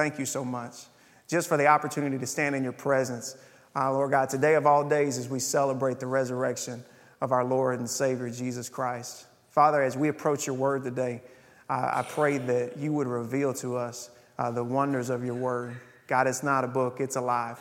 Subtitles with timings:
[0.00, 0.86] Thank you so much.
[1.28, 3.36] Just for the opportunity to stand in your presence,
[3.76, 6.82] uh, Lord God, today of all days as we celebrate the resurrection
[7.20, 9.26] of our Lord and Savior Jesus Christ.
[9.50, 11.20] Father, as we approach your word today,
[11.68, 14.08] uh, I pray that you would reveal to us
[14.38, 15.76] uh, the wonders of your word.
[16.06, 17.60] God, it's not a book, it's alive,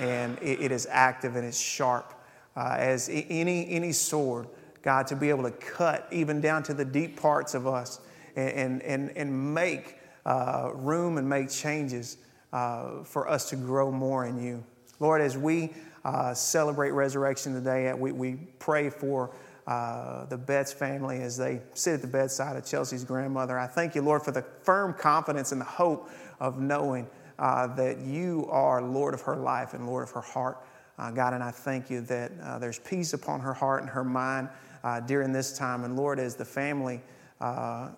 [0.00, 2.14] and it, it is active and it's sharp
[2.56, 4.48] uh, as any, any sword,
[4.82, 8.00] God, to be able to cut even down to the deep parts of us
[8.34, 12.18] and, and, and make uh, room and make changes
[12.52, 14.62] uh, for us to grow more in you.
[15.00, 15.72] Lord, as we
[16.04, 19.30] uh, celebrate resurrection today, we, we pray for
[19.66, 23.58] uh, the Betts family as they sit at the bedside of Chelsea's grandmother.
[23.58, 27.98] I thank you, Lord, for the firm confidence and the hope of knowing uh, that
[27.98, 30.58] you are Lord of her life and Lord of her heart.
[30.98, 34.04] Uh, God, and I thank you that uh, there's peace upon her heart and her
[34.04, 34.48] mind
[34.82, 35.84] uh, during this time.
[35.84, 37.02] And Lord, as the family
[37.40, 37.90] uh,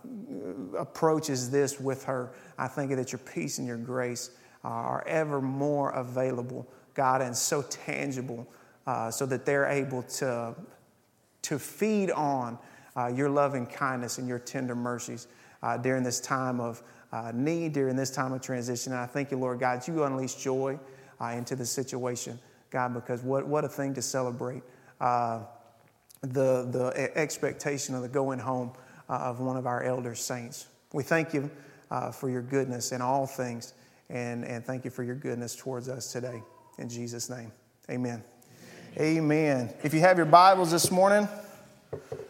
[0.77, 4.31] approaches this with her, I thank you that your peace and your grace
[4.65, 8.47] are ever more available, God, and so tangible
[8.87, 10.55] uh, so that they're able to,
[11.43, 12.59] to feed on
[12.97, 15.29] uh, your loving kindness and your tender mercies
[15.83, 16.83] during this time of
[17.35, 18.93] need, during this time of transition.
[18.93, 20.79] And I thank you, Lord God, you unleash joy
[21.21, 22.39] into the situation.
[22.71, 24.63] God, because what, what a thing to celebrate.
[25.01, 25.41] Uh,
[26.23, 30.67] the, the expectation of the going home uh, of one of our elder saints.
[30.93, 31.51] We thank you
[31.91, 33.75] uh, for your goodness in all things,
[34.11, 36.43] and, and thank you for your goodness towards us today.
[36.79, 37.53] In Jesus' name,
[37.91, 38.23] amen.
[38.99, 39.67] Amen.
[39.67, 39.75] amen.
[39.83, 41.29] If you have your Bibles this morning,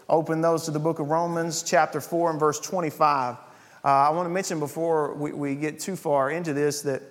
[0.08, 3.36] open those to the book of Romans, chapter 4, and verse 25.
[3.36, 7.02] Uh, I want to mention before we, we get too far into this that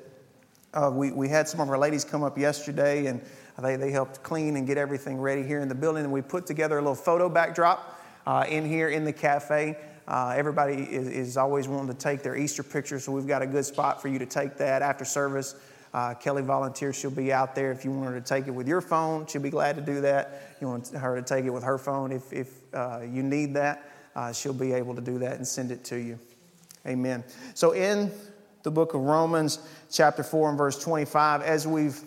[0.73, 3.21] uh, we, we had some of our ladies come up yesterday and
[3.61, 6.03] they, they helped clean and get everything ready here in the building.
[6.03, 7.96] And we put together a little photo backdrop
[8.27, 9.77] uh, in here in the cafe.
[10.05, 13.47] Uh, everybody is, is, always wanting to take their Easter picture, so we've got a
[13.47, 15.55] good spot for you to take that after service.
[15.93, 16.97] Uh, Kelly volunteers.
[16.97, 17.71] She'll be out there.
[17.71, 20.01] If you want her to take it with your phone, she'll be glad to do
[20.01, 20.55] that.
[20.59, 23.89] You want her to take it with her phone if, if uh, you need that,
[24.13, 26.19] uh, she'll be able to do that and send it to you.
[26.85, 27.23] Amen.
[27.53, 28.11] So, in
[28.63, 31.41] the book of Romans, chapter 4, and verse 25.
[31.41, 32.01] As we've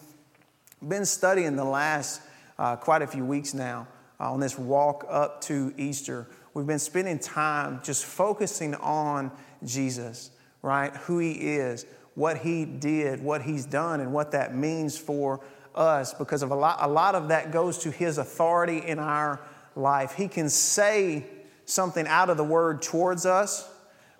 [0.87, 2.21] been studying the last
[2.59, 3.87] uh, quite a few weeks now
[4.21, 9.31] uh, on this walk up to Easter, we've been spending time just focusing on
[9.65, 10.31] Jesus,
[10.63, 10.95] right?
[10.97, 15.41] Who he is, what he did, what he's done, and what that means for
[15.75, 19.41] us because of a lot, a lot of that goes to his authority in our
[19.75, 20.15] life.
[20.15, 21.25] He can say
[21.65, 23.69] something out of the word towards us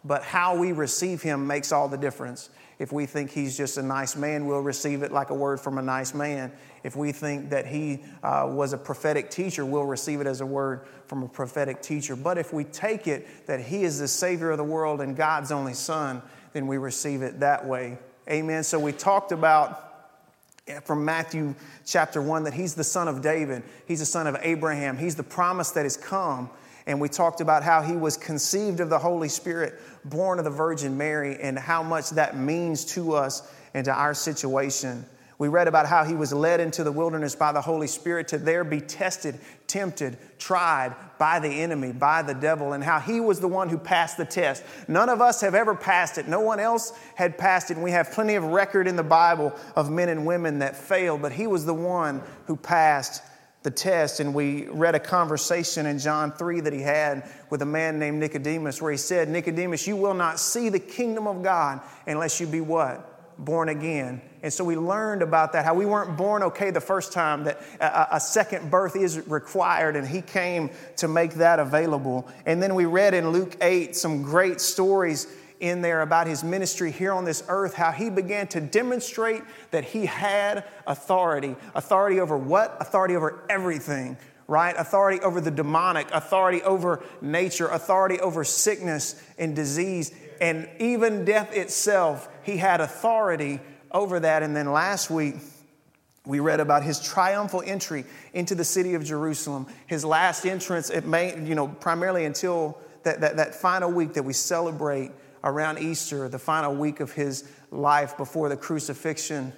[0.05, 2.51] but how we receive him makes all the difference.
[2.81, 5.77] If we think he's just a nice man, we'll receive it like a word from
[5.77, 6.51] a nice man.
[6.83, 10.47] If we think that he uh, was a prophetic teacher, we'll receive it as a
[10.47, 12.17] word from a prophetic teacher.
[12.17, 15.53] But if we take it that he is the Savior of the world and God's
[15.53, 16.23] only Son,
[16.55, 17.99] then we receive it that way.
[18.27, 18.65] Amen.
[18.65, 19.91] So we talked about
[20.85, 21.55] from Matthew
[21.85, 25.23] chapter 1 that he's the son of David, he's the son of Abraham, he's the
[25.23, 26.49] promise that has come.
[26.87, 30.51] And we talked about how he was conceived of the Holy Spirit, born of the
[30.51, 35.05] Virgin Mary, and how much that means to us and to our situation.
[35.41, 38.37] We read about how he was led into the wilderness by the Holy Spirit to
[38.37, 43.41] there be tested, tempted, tried by the enemy, by the devil, and how he was
[43.41, 44.63] the one who passed the test.
[44.87, 46.29] None of us have ever passed it.
[46.29, 47.79] No one else had passed it.
[47.79, 51.23] And we have plenty of record in the Bible of men and women that failed,
[51.23, 53.23] but he was the one who passed
[53.63, 57.67] the test, and we read a conversation in John 3 that he had with a
[57.67, 61.81] man named Nicodemus, where he said, Nicodemus, you will not see the kingdom of God
[62.07, 63.07] unless you be what?
[63.45, 64.23] Born again.
[64.43, 67.61] And so we learned about that, how we weren't born okay the first time, that
[67.81, 72.27] a, a second birth is required, and he came to make that available.
[72.47, 75.27] And then we read in Luke 8 some great stories
[75.61, 79.85] in there about his ministry here on this earth, how he began to demonstrate that
[79.85, 81.55] he had authority.
[81.75, 82.77] Authority over what?
[82.81, 84.17] Authority over everything,
[84.49, 84.75] right?
[84.77, 91.55] Authority over the demonic, authority over nature, authority over sickness and disease, and even death
[91.55, 92.29] itself.
[92.43, 93.61] He had authority
[93.93, 94.43] over that.
[94.43, 95.37] And then last week,
[96.27, 101.07] we read about his triumphal entry into the city of Jerusalem, his last entrance, it
[101.07, 105.11] may, you know, primarily until that, that, that final week that we celebrate
[105.43, 109.53] around Easter, the final week of his life before the crucifixion,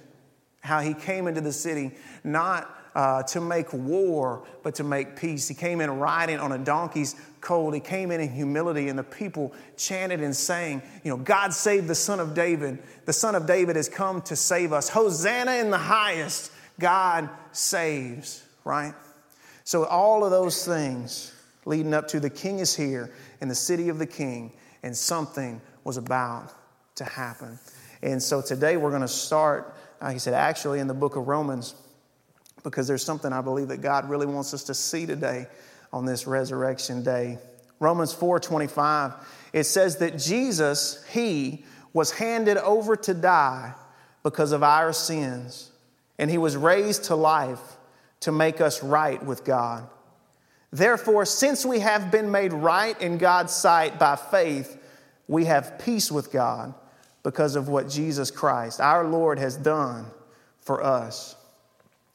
[0.61, 1.93] how he came into the city
[2.25, 5.49] not uh, to make war, but to make peace.
[5.49, 7.75] He came in riding on a donkey's colt.
[7.75, 11.87] He came in in humility, and the people chanted and sang, You know, God save
[11.87, 12.83] the Son of David.
[13.07, 14.89] The Son of David has come to save us.
[14.89, 16.53] Hosanna in the highest.
[16.79, 18.95] God saves, right?
[19.65, 23.89] So, all of those things leading up to the King is here in the city
[23.89, 24.53] of the King,
[24.83, 26.53] and something was about
[26.97, 27.59] to happen.
[28.03, 31.29] And so today we're going to start, like I said, actually in the book of
[31.29, 31.75] Romans,
[32.63, 35.47] because there's something I believe that God really wants us to see today
[35.93, 37.39] on this resurrection day.
[37.81, 39.15] Romans 4:25,
[39.53, 43.75] it says that Jesus, he was handed over to die
[44.23, 45.71] because of our sins,
[46.19, 47.77] and he was raised to life
[48.21, 49.89] to make us right with God.
[50.71, 54.79] Therefore, since we have been made right in God's sight by faith,
[55.33, 56.75] we have peace with God
[57.23, 60.07] because of what Jesus Christ, our Lord, has done
[60.61, 61.37] for us.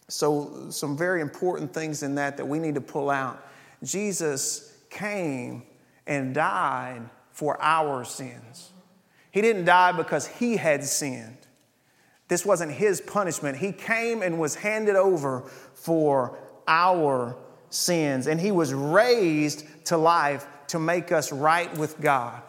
[0.08, 3.46] So, some very important things in that that we need to pull out.
[3.84, 5.64] Jesus came
[6.06, 8.72] and died for our sins.
[9.32, 11.38] He didn't die because he had sinned.
[12.28, 13.58] This wasn't his punishment.
[13.58, 16.38] He came and was handed over for
[16.68, 17.36] our
[17.70, 22.44] sins, and he was raised to life to make us right with God.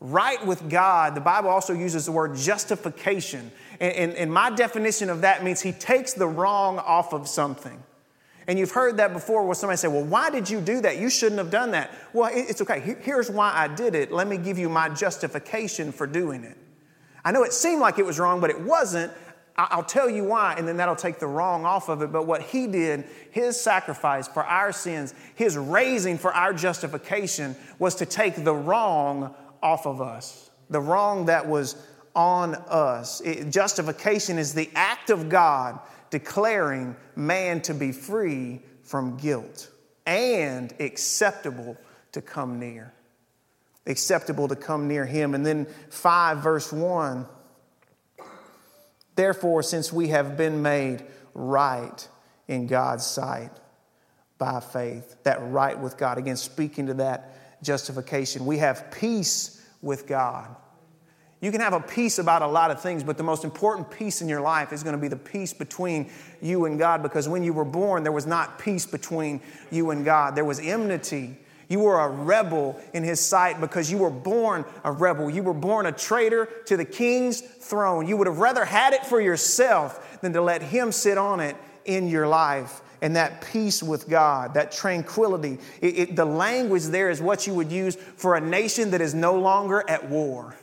[0.00, 3.50] Right with God, the Bible also uses the word justification.
[3.80, 7.82] And, and, and, my definition of that means he takes the wrong off of something.
[8.46, 10.98] And you've heard that before where somebody say, Well, why did you do that?
[10.98, 11.90] You shouldn't have done that.
[12.12, 12.96] Well, it's okay.
[13.00, 14.12] Here's why I did it.
[14.12, 16.56] Let me give you my justification for doing it.
[17.24, 19.12] I know it seemed like it was wrong, but it wasn't.
[19.58, 22.12] I'll tell you why, and then that'll take the wrong off of it.
[22.12, 27.94] But what he did, his sacrifice for our sins, his raising for our justification, was
[27.96, 29.34] to take the wrong
[29.66, 31.74] off of us, the wrong that was
[32.14, 33.20] on us.
[33.22, 35.80] It, justification is the act of God
[36.10, 39.68] declaring man to be free from guilt
[40.06, 41.76] and acceptable
[42.12, 42.94] to come near.
[43.88, 45.34] Acceptable to come near him.
[45.34, 47.26] And then 5, verse 1
[49.16, 51.04] Therefore, since we have been made
[51.34, 52.08] right
[52.46, 53.50] in God's sight
[54.38, 59.55] by faith, that right with God, again, speaking to that justification, we have peace
[59.86, 60.54] with God.
[61.40, 64.20] You can have a peace about a lot of things, but the most important peace
[64.20, 66.10] in your life is going to be the peace between
[66.42, 69.40] you and God because when you were born, there was not peace between
[69.70, 70.34] you and God.
[70.34, 71.38] There was enmity
[71.68, 75.28] you were a rebel in his sight because you were born a rebel.
[75.28, 78.06] You were born a traitor to the king's throne.
[78.06, 81.56] You would have rather had it for yourself than to let him sit on it
[81.84, 82.82] in your life.
[83.02, 87.54] And that peace with God, that tranquility, it, it, the language there is what you
[87.54, 90.56] would use for a nation that is no longer at war.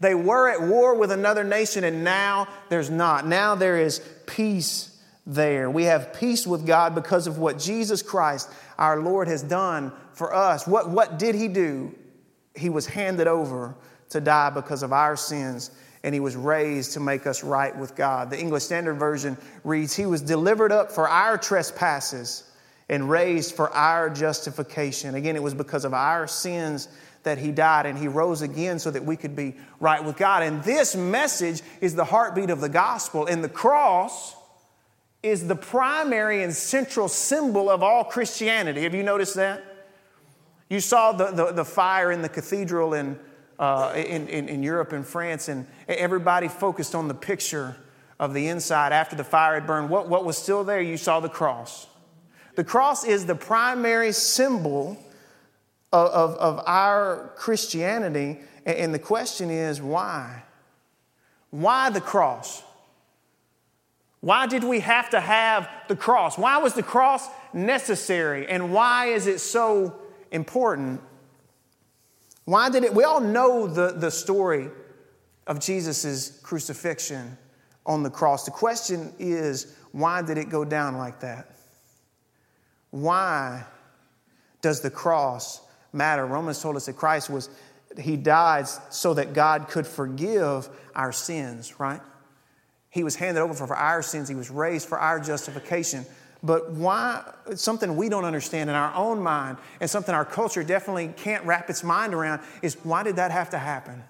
[0.00, 3.26] They were at war with another nation, and now there's not.
[3.26, 4.96] Now there is peace
[5.26, 5.70] there.
[5.70, 10.34] We have peace with God because of what Jesus Christ, our Lord, has done for
[10.34, 10.66] us.
[10.66, 11.94] What, what did he do?
[12.54, 13.74] He was handed over
[14.10, 15.70] to die because of our sins,
[16.02, 18.30] and he was raised to make us right with God.
[18.30, 22.44] The English Standard Version reads, He was delivered up for our trespasses
[22.88, 25.14] and raised for our justification.
[25.14, 26.88] Again, it was because of our sins
[27.24, 30.42] that he died and he rose again so that we could be right with God.
[30.42, 33.26] And this message is the heartbeat of the gospel.
[33.26, 34.34] And the cross
[35.22, 38.82] is the primary and central symbol of all Christianity.
[38.82, 39.62] Have you noticed that?
[40.70, 43.18] You saw the, the, the fire in the cathedral in,
[43.58, 47.76] uh, in, in, in Europe and France, and everybody focused on the picture
[48.20, 49.90] of the inside after the fire had burned.
[49.90, 50.80] What, what was still there?
[50.80, 51.86] You saw the cross.
[52.56, 55.02] The cross is the primary symbol
[55.92, 60.42] of, of, of our Christianity, and the question is why?
[61.50, 62.62] Why the cross?
[64.20, 66.36] Why did we have to have the cross?
[66.36, 68.48] Why was the cross necessary?
[68.48, 69.96] And why is it so
[70.30, 71.00] important.
[72.48, 72.94] Why did it?
[72.94, 74.70] We all know the, the story
[75.46, 77.36] of Jesus' crucifixion
[77.84, 78.46] on the cross.
[78.46, 81.58] The question is, why did it go down like that?
[82.90, 83.64] Why
[84.62, 85.60] does the cross
[85.92, 86.24] matter?
[86.24, 87.50] Romans told us that Christ was,
[88.00, 92.00] he died so that God could forgive our sins, right?
[92.88, 96.06] He was handed over for our sins, he was raised for our justification.
[96.42, 97.24] But why,
[97.56, 101.68] something we don't understand in our own mind, and something our culture definitely can't wrap
[101.68, 104.04] its mind around, is why did that have to happen?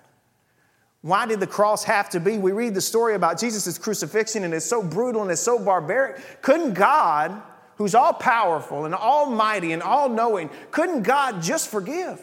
[1.00, 2.38] Why did the cross have to be?
[2.38, 6.42] We read the story about Jesus' crucifixion, and it's so brutal and it's so barbaric.
[6.42, 7.40] Couldn't God,
[7.76, 12.20] who's all powerful and almighty and all knowing, couldn't God just forgive?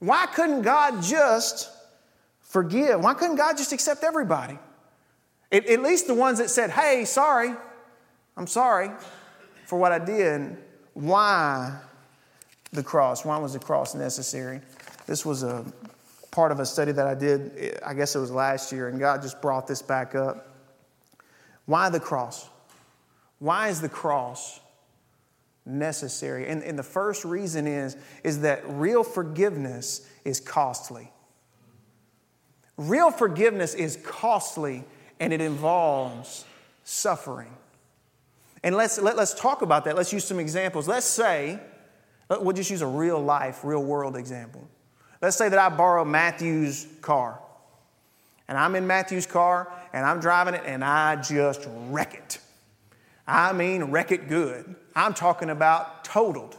[0.00, 1.70] Why couldn't God just
[2.40, 3.00] forgive?
[3.02, 4.58] Why couldn't God just accept everybody?
[5.50, 7.54] At, at least the ones that said, hey, sorry,
[8.36, 8.90] I'm sorry
[9.66, 10.56] for what I did.
[10.94, 11.78] Why
[12.72, 13.24] the cross?
[13.24, 14.60] Why was the cross necessary?
[15.06, 15.64] This was a
[16.30, 19.22] part of a study that I did, I guess it was last year, and God
[19.22, 20.48] just brought this back up.
[21.66, 22.48] Why the cross?
[23.38, 24.60] Why is the cross
[25.64, 26.48] necessary?
[26.48, 31.10] And, and the first reason is, is that real forgiveness is costly.
[32.76, 34.84] Real forgiveness is costly
[35.20, 36.44] and it involves
[36.82, 37.50] suffering.
[38.64, 39.94] And let's, let, let us talk about that.
[39.94, 40.88] Let's use some examples.
[40.88, 41.60] Let's say,
[42.30, 44.66] we'll just use a real life, real world example.
[45.20, 47.38] Let's say that I borrow Matthew's car.
[48.48, 52.38] And I'm in Matthew's car and I'm driving it and I just wreck it.
[53.26, 54.74] I mean, wreck it good.
[54.96, 56.56] I'm talking about totaled.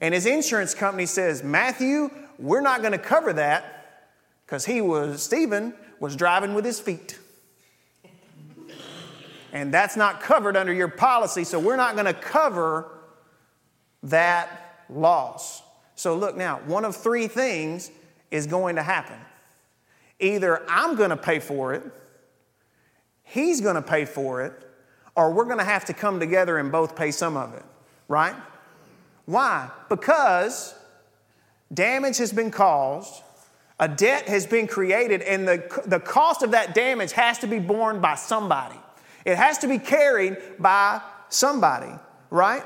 [0.00, 4.10] And his insurance company says, Matthew, we're not going to cover that
[4.46, 7.18] because he was, Stephen was driving with his feet.
[9.54, 12.90] And that's not covered under your policy, so we're not going to cover
[14.02, 15.62] that loss.
[15.94, 17.92] So, look now, one of three things
[18.32, 19.16] is going to happen.
[20.18, 21.84] Either I'm going to pay for it,
[23.22, 24.52] he's going to pay for it,
[25.14, 27.64] or we're going to have to come together and both pay some of it,
[28.08, 28.34] right?
[29.24, 29.70] Why?
[29.88, 30.74] Because
[31.72, 33.22] damage has been caused,
[33.78, 37.60] a debt has been created, and the, the cost of that damage has to be
[37.60, 38.80] borne by somebody.
[39.24, 41.92] It has to be carried by somebody,
[42.30, 42.64] right?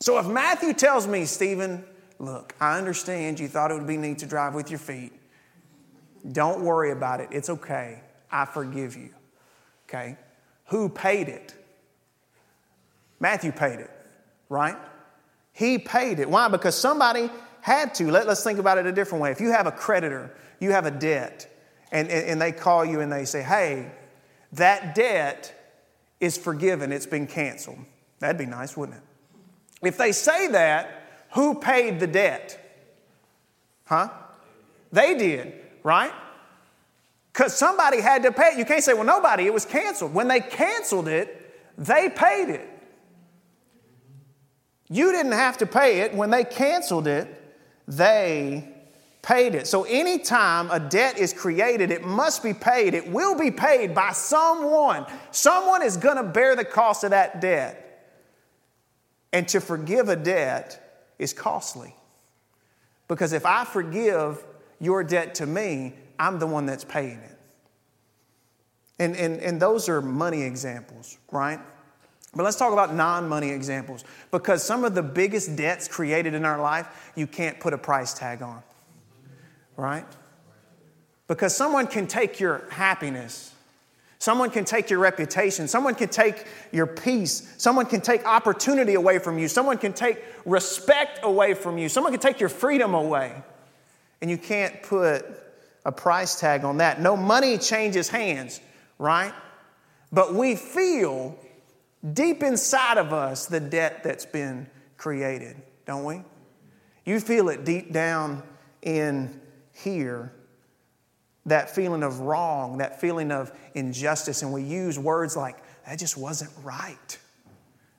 [0.00, 1.84] So if Matthew tells me, Stephen,
[2.18, 5.12] look, I understand you thought it would be neat to drive with your feet.
[6.30, 7.28] Don't worry about it.
[7.32, 8.00] It's okay.
[8.30, 9.10] I forgive you.
[9.88, 10.16] Okay?
[10.66, 11.54] Who paid it?
[13.20, 13.90] Matthew paid it,
[14.48, 14.76] right?
[15.52, 16.28] He paid it.
[16.28, 16.48] Why?
[16.48, 18.10] Because somebody had to.
[18.10, 19.30] Let, us think about it a different way.
[19.30, 21.48] If you have a creditor, you have a debt,
[21.92, 23.92] and, and, and they call you and they say, hey,
[24.52, 25.61] that debt
[26.22, 27.80] is forgiven, it's been canceled.
[28.20, 29.86] That'd be nice, wouldn't it?
[29.86, 32.58] If they say that, who paid the debt?
[33.86, 34.08] Huh?
[34.92, 35.52] They did,
[35.82, 36.12] right?
[37.32, 38.58] Because somebody had to pay it.
[38.58, 40.14] You can't say, well, nobody, it was canceled.
[40.14, 42.68] When they canceled it, they paid it.
[44.88, 46.14] You didn't have to pay it.
[46.14, 47.26] When they canceled it,
[47.88, 48.71] they
[49.22, 49.66] paid it.
[49.66, 52.94] So anytime a debt is created, it must be paid.
[52.94, 55.06] It will be paid by someone.
[55.30, 57.78] Someone is going to bear the cost of that debt.
[59.32, 61.94] And to forgive a debt is costly.
[63.08, 64.44] Because if I forgive
[64.80, 67.38] your debt to me, I'm the one that's paying it.
[68.98, 71.60] And, and, and those are money examples, right?
[72.34, 76.44] But let's talk about non money examples because some of the biggest debts created in
[76.44, 78.62] our life, you can't put a price tag on,
[79.76, 80.06] right?
[81.28, 83.54] Because someone can take your happiness,
[84.18, 89.18] someone can take your reputation, someone can take your peace, someone can take opportunity away
[89.18, 93.42] from you, someone can take respect away from you, someone can take your freedom away.
[94.20, 95.24] And you can't put
[95.84, 97.00] a price tag on that.
[97.00, 98.60] No money changes hands,
[98.98, 99.32] right?
[100.12, 101.36] But we feel
[102.12, 106.22] deep inside of us the debt that's been created, don't we?
[107.04, 108.42] You feel it deep down
[108.82, 109.40] in
[109.72, 110.32] here
[111.46, 116.16] that feeling of wrong, that feeling of injustice, and we use words like, that just
[116.16, 117.18] wasn't right.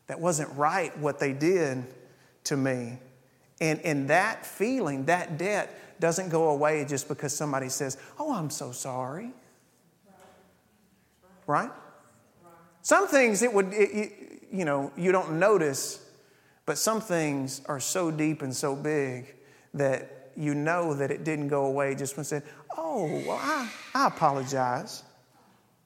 [0.08, 1.84] That wasn't right what they did
[2.46, 3.00] to me.
[3.60, 8.50] And, and that feeling, that debt, doesn't go away just because somebody says, Oh, I'm
[8.50, 9.32] so sorry.
[11.48, 11.70] Right?
[12.82, 16.06] Some things it would, it, you know, you don't notice,
[16.66, 19.34] but some things are so deep and so big
[19.74, 22.44] that you know that it didn't go away just when said,
[22.76, 25.04] Oh, well, I, I apologize.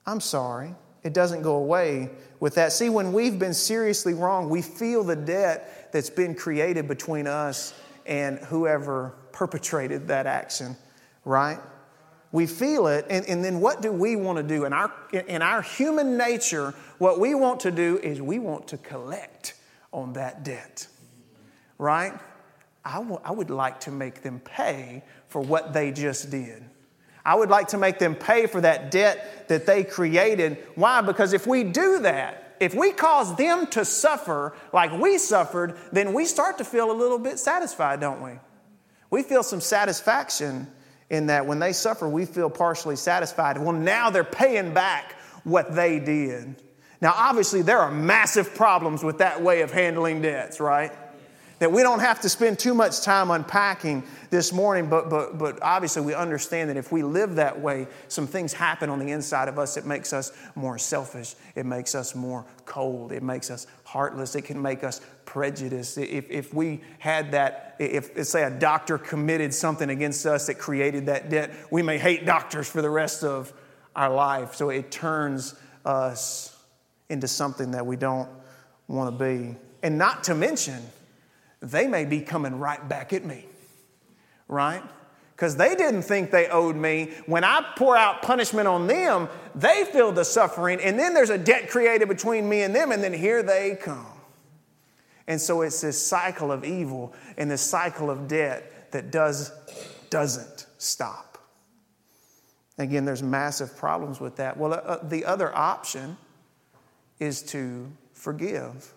[0.05, 0.73] I'm sorry.
[1.03, 2.71] It doesn't go away with that.
[2.71, 7.73] See, when we've been seriously wrong, we feel the debt that's been created between us
[8.05, 10.75] and whoever perpetrated that action,
[11.25, 11.59] right?
[12.31, 14.65] We feel it, and, and then what do we want to do?
[14.65, 18.77] In our, in our human nature, what we want to do is we want to
[18.77, 19.53] collect
[19.91, 20.87] on that debt,
[21.77, 22.13] right?
[22.87, 26.63] I, w- I would like to make them pay for what they just did.
[27.25, 30.57] I would like to make them pay for that debt that they created.
[30.75, 31.01] Why?
[31.01, 36.13] Because if we do that, if we cause them to suffer like we suffered, then
[36.13, 38.31] we start to feel a little bit satisfied, don't we?
[39.09, 40.67] We feel some satisfaction
[41.09, 43.57] in that when they suffer, we feel partially satisfied.
[43.57, 45.13] Well, now they're paying back
[45.43, 46.55] what they did.
[47.01, 50.93] Now, obviously, there are massive problems with that way of handling debts, right?
[51.59, 55.57] That we don't have to spend too much time unpacking this morning, but, but, but
[55.63, 59.47] obviously, we understand that if we live that way, some things happen on the inside
[59.47, 59.75] of us.
[59.75, 64.43] It makes us more selfish, it makes us more cold, it makes us heartless, it
[64.43, 65.97] can make us prejudiced.
[65.97, 71.07] If, if we had that, if, say, a doctor committed something against us that created
[71.07, 73.51] that debt, we may hate doctors for the rest of
[73.95, 74.53] our life.
[74.53, 76.55] So it turns us
[77.09, 78.29] into something that we don't
[78.87, 79.55] want to be.
[79.81, 80.81] And not to mention,
[81.61, 83.45] they may be coming right back at me,
[84.47, 84.83] right?
[85.37, 87.13] because they didn't think they owed me.
[87.27, 91.37] When I pour out punishment on them, they feel the suffering, and then there's a
[91.37, 94.17] debt created between me and them, and then here they come.
[95.27, 99.51] And so it's this cycle of evil and this cycle of debt that does,
[100.09, 101.37] doesn't stop.
[102.79, 104.57] Again, there's massive problems with that.
[104.57, 106.17] Well, uh, the other option
[107.19, 108.91] is to forgive,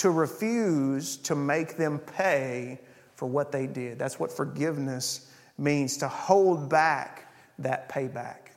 [0.00, 2.80] to refuse to make them pay
[3.16, 3.98] for what they did.
[3.98, 8.52] That's what forgiveness means to hold back that payback,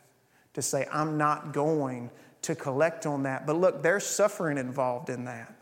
[0.54, 2.10] to say, I'm not going
[2.44, 3.46] to collect on that.
[3.46, 5.54] But look, there's suffering involved in that.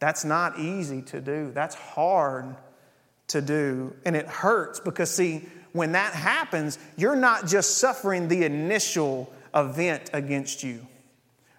[0.00, 2.56] That's not easy to do, that's hard
[3.28, 3.94] to do.
[4.04, 10.10] And it hurts because, see, when that happens, you're not just suffering the initial event
[10.12, 10.84] against you,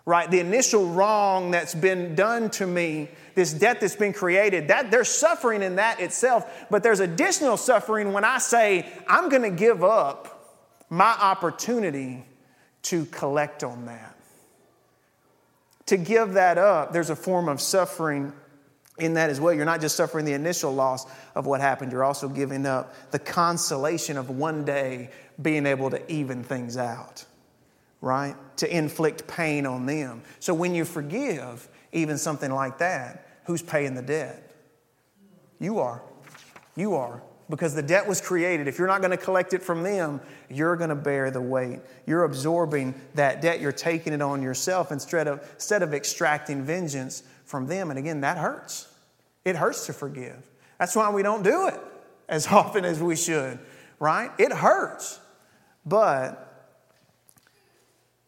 [0.06, 0.30] right?
[0.30, 5.08] The initial wrong that's been done to me this debt that's been created, that there's
[5.08, 9.84] suffering in that itself, but there's additional suffering when I say, I'm going to give
[9.84, 10.58] up
[10.89, 12.25] my opportunity
[12.82, 14.17] to collect on that.
[15.86, 18.34] To give that up, there's a form of suffering
[18.98, 19.53] in that as well.
[19.53, 23.20] You're not just suffering the initial loss of what happened, you're also giving up the
[23.20, 27.24] consolation of one day being able to even things out,
[28.01, 28.34] right?
[28.58, 30.24] To inflict pain on them.
[30.39, 34.51] So when you forgive, even something like that, who's paying the debt?
[35.58, 36.04] You are.
[36.75, 37.24] You are.
[37.50, 38.68] Because the debt was created.
[38.68, 41.80] If you're not going to collect it from them, you're going to bear the weight.
[42.06, 43.62] You're absorbing that debt.
[43.62, 47.89] You're taking it on yourself instead of, instead of extracting vengeance from them.
[47.89, 48.89] And again, that hurts.
[49.46, 50.46] It hurts to forgive.
[50.77, 51.80] That's why we don't do it
[52.27, 53.60] as often as we should,
[53.98, 54.30] right?
[54.38, 55.22] It hurts.
[55.86, 56.47] But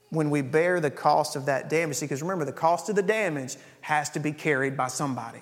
[0.09, 1.99] when we bear the cost of that damage.
[1.99, 5.41] Because remember, the cost of the damage has to be carried by somebody.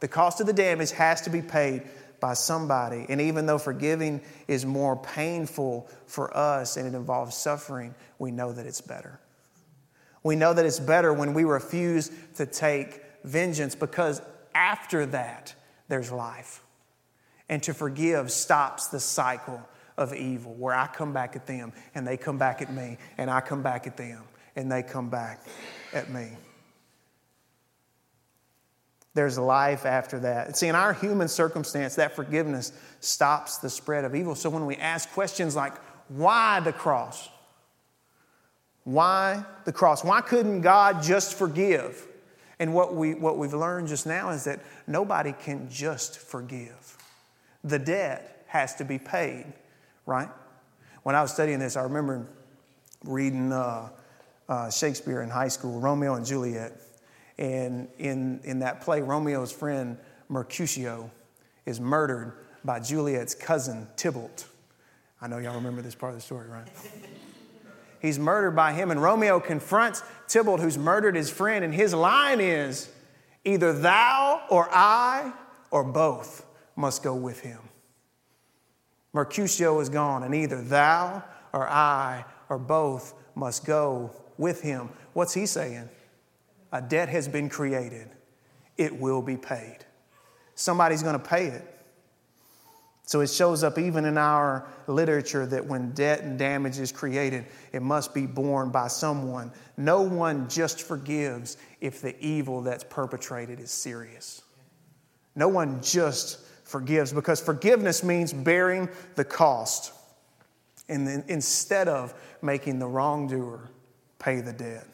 [0.00, 1.82] The cost of the damage has to be paid
[2.20, 3.06] by somebody.
[3.08, 8.52] And even though forgiving is more painful for us and it involves suffering, we know
[8.52, 9.18] that it's better.
[10.22, 14.20] We know that it's better when we refuse to take vengeance because
[14.54, 15.54] after that,
[15.88, 16.62] there's life.
[17.48, 19.66] And to forgive stops the cycle
[20.00, 23.30] of evil, where I come back at them and they come back at me, and
[23.30, 24.22] I come back at them
[24.56, 25.46] and they come back
[25.92, 26.28] at me.
[29.14, 30.56] There's life after that.
[30.56, 34.34] See, in our human circumstance, that forgiveness stops the spread of evil.
[34.34, 35.74] So when we ask questions like,
[36.08, 37.28] why the cross?
[38.84, 40.04] Why the cross?
[40.04, 42.06] Why couldn't God just forgive?
[42.58, 46.96] And what, we, what we've learned just now is that nobody can just forgive.
[47.64, 49.52] The debt has to be paid
[50.06, 50.28] right?
[51.02, 52.26] When I was studying this, I remember
[53.04, 53.88] reading uh,
[54.48, 56.72] uh, Shakespeare in high school, Romeo and Juliet.
[57.38, 59.96] And in, in that play, Romeo's friend
[60.28, 61.10] Mercutio
[61.64, 62.34] is murdered
[62.64, 64.46] by Juliet's cousin Tybalt.
[65.22, 66.66] I know y'all remember this part of the story, right?
[68.00, 72.40] He's murdered by him, and Romeo confronts Tybalt, who's murdered his friend, and his line
[72.40, 72.90] is
[73.44, 75.32] either thou or I
[75.70, 77.58] or both must go with him.
[79.12, 84.88] Mercutio is gone, and either thou or I or both must go with him.
[85.12, 85.88] What's he saying?
[86.72, 88.08] A debt has been created,
[88.76, 89.78] it will be paid.
[90.54, 91.76] Somebody's going to pay it.
[93.10, 97.46] So it shows up even in our literature that when debt and damage is created,
[97.72, 99.50] it must be borne by someone.
[99.76, 104.42] No one just forgives if the evil that's perpetrated is serious.
[105.34, 106.38] No one just
[106.70, 109.92] forgives because forgiveness means bearing the cost
[110.88, 113.70] and then instead of making the wrongdoer
[114.18, 114.86] pay the debt.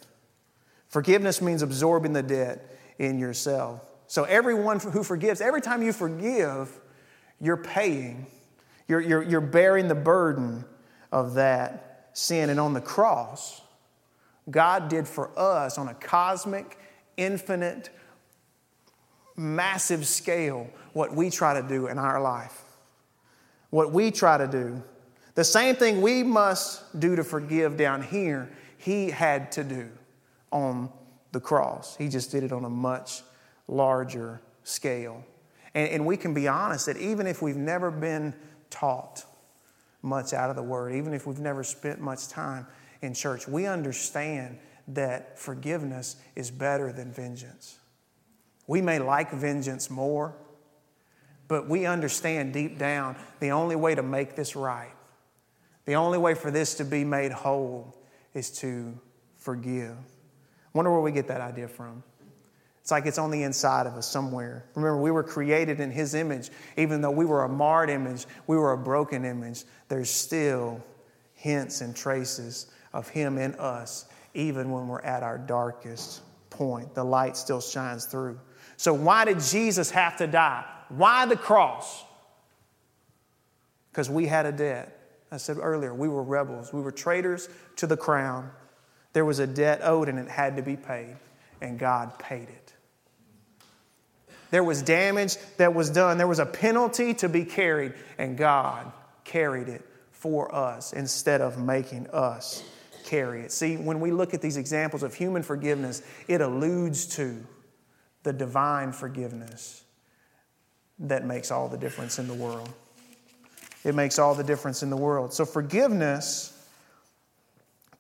[0.89, 3.83] Forgiveness means absorbing the debt in yourself.
[4.07, 6.79] So, everyone who forgives, every time you forgive,
[7.41, 8.27] you're paying,
[8.89, 10.65] you're, you're, you're bearing the burden
[11.11, 12.51] of that sin.
[12.51, 13.61] And on the cross,
[14.49, 16.79] God did for us on a cosmic,
[17.17, 17.91] infinite,
[19.37, 22.63] massive scale what we try to do in our life.
[23.71, 24.83] What we try to do.
[25.35, 29.91] The same thing we must do to forgive down here, he had to do
[30.51, 30.91] on
[31.33, 31.97] the cross.
[31.97, 33.23] He just did it on a much
[33.69, 35.25] larger scale.
[35.75, 38.35] And, and we can be honest that even if we've never been
[38.71, 39.25] taught
[40.01, 42.67] much out of the Word, even if we've never spent much time
[43.03, 47.79] in church, we understand that forgiveness is better than vengeance.
[48.67, 50.35] We may like vengeance more,
[51.49, 54.93] but we understand deep down the only way to make this right,
[55.85, 57.97] the only way for this to be made whole
[58.35, 58.99] is to
[59.37, 59.97] forgive.
[60.73, 62.03] Wonder where we get that idea from.
[62.87, 64.65] It's like it's on the inside of us somewhere.
[64.75, 66.51] Remember, we were created in His image.
[66.77, 70.85] Even though we were a marred image, we were a broken image, there's still
[71.35, 76.95] hints and traces of Him in us, even when we're at our darkest point.
[76.95, 78.39] The light still shines through.
[78.77, 80.65] So, why did Jesus have to die?
[80.89, 82.05] Why the cross?
[83.91, 84.93] Because we had a debt.
[85.33, 86.73] I said earlier, we were rebels.
[86.73, 88.51] We were traitors to the crown.
[89.13, 91.17] There was a debt owed and it had to be paid,
[91.61, 92.75] and God paid it.
[94.51, 96.19] There was damage that was done.
[96.19, 98.93] There was a penalty to be carried, and God
[99.25, 102.63] carried it for us instead of making us
[103.05, 103.53] carry it.
[103.53, 107.45] See, when we look at these examples of human forgiveness, it alludes to
[108.27, 109.85] the divine forgiveness
[110.99, 112.69] that makes all the difference in the world.
[113.85, 115.33] It makes all the difference in the world.
[115.33, 116.53] So, forgiveness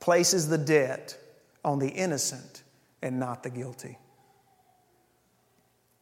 [0.01, 1.17] places the debt
[1.65, 2.65] on the innocent
[3.03, 3.99] and not the guilty.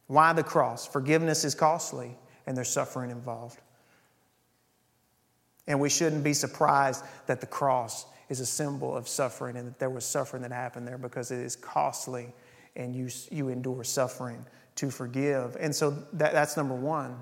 [0.07, 0.87] Why the cross?
[0.87, 3.59] Forgiveness is costly and there's suffering involved.
[5.67, 9.77] And we shouldn't be surprised that the cross is a symbol of suffering and that
[9.77, 12.33] there was suffering that happened there because it is costly
[12.75, 15.55] and you, you endure suffering to forgive.
[15.59, 17.17] And so that, that's number one.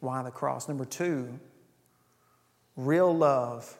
[0.00, 0.68] Why the cross?
[0.68, 1.38] Number two,
[2.76, 3.76] real love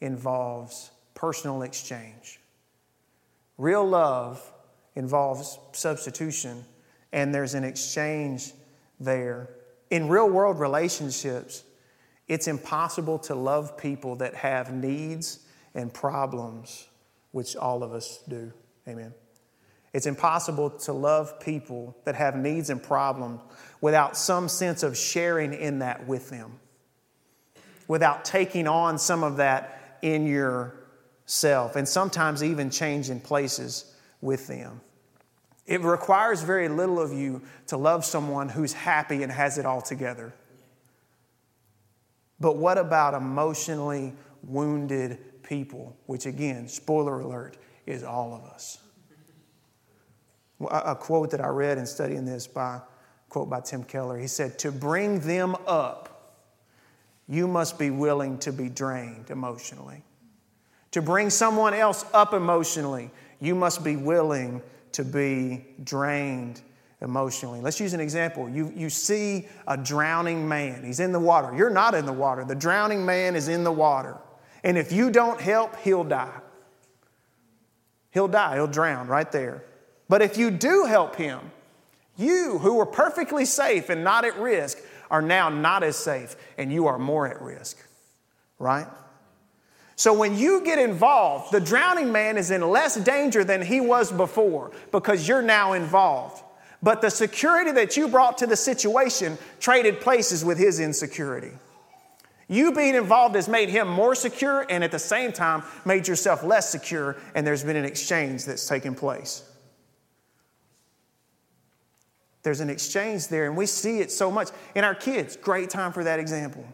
[0.00, 2.40] involves personal exchange.
[3.58, 4.42] Real love
[4.94, 6.64] involves substitution,
[7.12, 8.52] and there's an exchange
[9.00, 9.50] there.
[9.90, 11.64] In real world relationships,
[12.28, 15.40] it's impossible to love people that have needs
[15.74, 16.86] and problems,
[17.32, 18.52] which all of us do.
[18.88, 19.12] Amen.
[19.96, 23.40] It's impossible to love people that have needs and problems
[23.80, 26.60] without some sense of sharing in that with them,
[27.88, 34.82] without taking on some of that in yourself, and sometimes even changing places with them.
[35.64, 39.80] It requires very little of you to love someone who's happy and has it all
[39.80, 40.34] together.
[42.38, 47.56] But what about emotionally wounded people, which again, spoiler alert,
[47.86, 48.82] is all of us?
[50.60, 52.80] A quote that I read in studying this by
[53.28, 54.18] quote by Tim Keller.
[54.18, 56.34] He said, "To bring them up,
[57.28, 60.02] you must be willing to be drained emotionally.
[60.92, 66.62] To bring someone else up emotionally, you must be willing to be drained
[67.02, 67.60] emotionally.
[67.60, 68.48] Let's use an example.
[68.48, 71.54] You, you see a drowning man, he's in the water.
[71.54, 72.44] You're not in the water.
[72.44, 74.16] The drowning man is in the water.
[74.64, 76.40] And if you don't help, he'll die.
[78.12, 79.64] He'll die, he'll drown right there.
[80.08, 81.40] But if you do help him,
[82.16, 84.78] you who were perfectly safe and not at risk
[85.10, 87.78] are now not as safe and you are more at risk,
[88.58, 88.86] right?
[89.96, 94.12] So when you get involved, the drowning man is in less danger than he was
[94.12, 96.42] before because you're now involved.
[96.82, 101.52] But the security that you brought to the situation traded places with his insecurity.
[102.48, 106.44] You being involved has made him more secure and at the same time made yourself
[106.44, 109.42] less secure, and there's been an exchange that's taken place.
[112.46, 114.50] There's an exchange there, and we see it so much.
[114.76, 116.64] In our kids, great time for that example.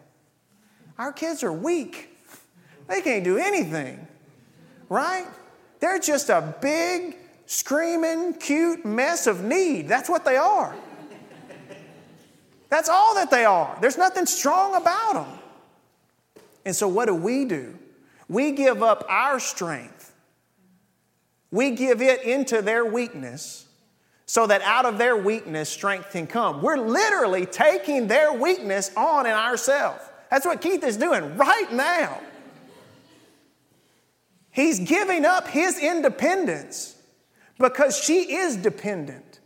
[0.98, 2.10] Our kids are weak,
[2.88, 4.06] they can't do anything,
[4.90, 5.24] right?
[5.80, 9.88] They're just a big, screaming, cute mess of need.
[9.88, 10.76] That's what they are.
[12.68, 13.74] That's all that they are.
[13.80, 15.38] There's nothing strong about them.
[16.66, 17.78] And so, what do we do?
[18.28, 20.12] We give up our strength,
[21.50, 23.68] we give it into their weakness
[24.26, 26.62] so that out of their weakness, strength can come.
[26.62, 30.02] We're literally taking their weakness on in ourselves.
[30.30, 32.20] That's what Keith is doing right now.
[34.50, 36.96] He's giving up his independence
[37.58, 39.40] because she is dependent.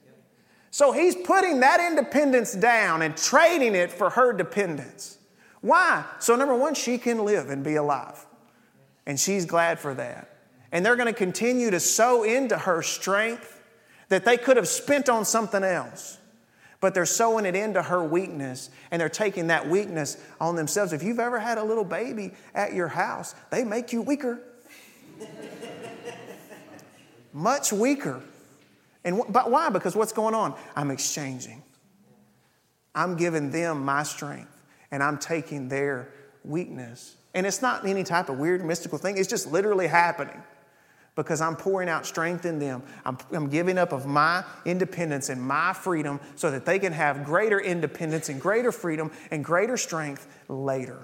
[0.71, 5.17] So he's putting that independence down and trading it for her dependence.
[5.63, 6.05] Why?
[6.19, 8.25] So, number one, she can live and be alive.
[9.07, 10.37] And she's glad for that.
[10.71, 13.56] And they're going to continue to sow into her strength
[14.09, 16.19] that they could have spent on something else.
[16.81, 20.93] But they're sowing it into her weakness and they're taking that weakness on themselves.
[20.93, 24.41] If you've ever had a little baby at your house, they make you weaker.
[27.33, 28.21] Much weaker.
[29.05, 29.71] And but why?
[29.71, 30.55] Because what's going on?
[30.75, 31.63] I'm exchanging.
[32.95, 34.53] I'm giving them my strength
[34.91, 36.09] and I'm taking their
[36.45, 37.17] weakness.
[37.35, 40.43] And it's not any type of weird mystical thing, it's just literally happening
[41.17, 42.83] because I'm pouring out strength in them.
[43.05, 47.25] I'm, I'm, giving up of my independence and my freedom so that they can have
[47.25, 50.99] greater independence and greater freedom and greater strength later.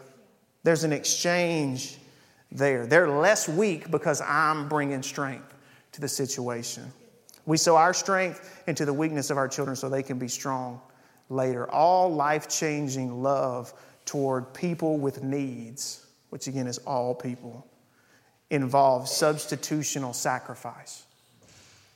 [0.62, 1.98] There's an exchange
[2.52, 2.86] there.
[2.86, 5.52] They're less weak because I'm bringing strength
[5.92, 6.92] to the situation.
[7.46, 10.80] We sow our strength into the weakness of our children so they can be strong
[11.30, 11.68] later.
[11.70, 13.72] All life changing love
[14.04, 17.66] toward people with needs, which again is all people,
[18.52, 21.04] involves substitutional sacrifice.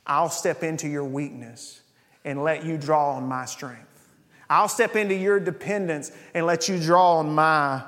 [0.07, 1.81] I'll step into your weakness
[2.25, 4.09] and let you draw on my strength.
[4.49, 7.83] I'll step into your dependence and let you draw on my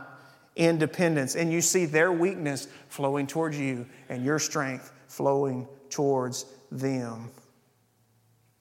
[0.56, 1.36] independence.
[1.36, 7.32] And you see their weakness flowing towards you and your strength flowing towards them.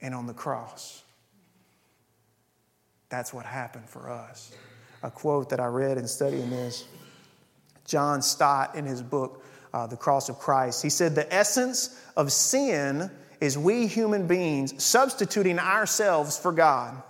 [0.00, 1.02] And on the cross,
[3.10, 4.52] that's what happened for us.
[5.02, 6.86] A quote that I read in studying this
[7.84, 12.32] John Stott, in his book, uh, The Cross of Christ, he said, The essence of
[12.32, 17.00] sin is we human beings substituting ourselves for God,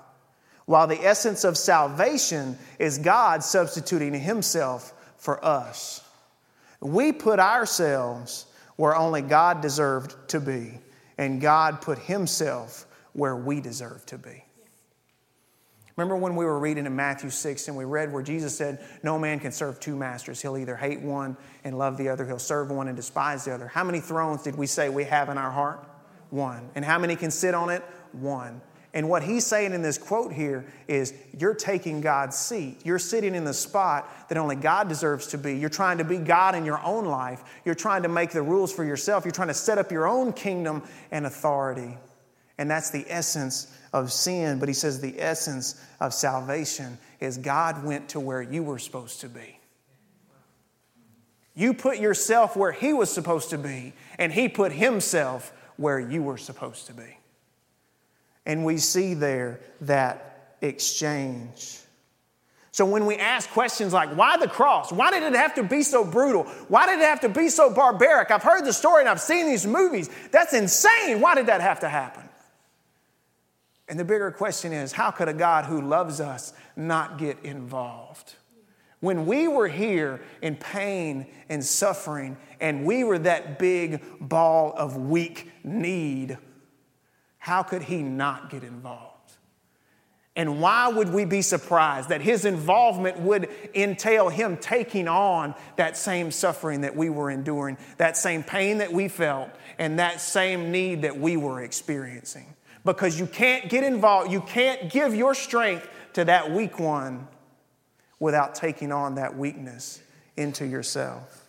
[0.66, 6.06] while the essence of salvation is God substituting himself for us.
[6.80, 10.78] We put ourselves where only God deserved to be,
[11.16, 14.44] and God put himself where we deserve to be.
[15.98, 19.18] Remember when we were reading in Matthew 6 and we read where Jesus said, No
[19.18, 20.40] man can serve two masters.
[20.40, 23.66] He'll either hate one and love the other, he'll serve one and despise the other.
[23.66, 25.84] How many thrones did we say we have in our heart?
[26.30, 26.70] One.
[26.76, 27.82] And how many can sit on it?
[28.12, 28.60] One.
[28.94, 32.78] And what he's saying in this quote here is you're taking God's seat.
[32.84, 35.58] You're sitting in the spot that only God deserves to be.
[35.58, 37.42] You're trying to be God in your own life.
[37.64, 39.24] You're trying to make the rules for yourself.
[39.24, 41.98] You're trying to set up your own kingdom and authority.
[42.56, 44.58] And that's the essence of sin.
[44.58, 49.20] But he says the essence of salvation is God went to where you were supposed
[49.20, 49.58] to be.
[51.54, 56.22] You put yourself where he was supposed to be, and he put himself where you
[56.22, 57.18] were supposed to be.
[58.46, 61.80] And we see there that exchange.
[62.70, 64.92] So when we ask questions like, why the cross?
[64.92, 66.44] Why did it have to be so brutal?
[66.68, 68.30] Why did it have to be so barbaric?
[68.30, 70.08] I've heard the story and I've seen these movies.
[70.30, 71.20] That's insane.
[71.20, 72.27] Why did that have to happen?
[73.88, 78.34] And the bigger question is, how could a God who loves us not get involved?
[79.00, 84.96] When we were here in pain and suffering, and we were that big ball of
[84.96, 86.36] weak need,
[87.38, 89.14] how could He not get involved?
[90.34, 95.96] And why would we be surprised that His involvement would entail Him taking on that
[95.96, 100.70] same suffering that we were enduring, that same pain that we felt, and that same
[100.70, 102.54] need that we were experiencing?
[102.88, 107.28] Because you can't get involved, you can't give your strength to that weak one
[108.18, 110.00] without taking on that weakness
[110.38, 111.46] into yourself.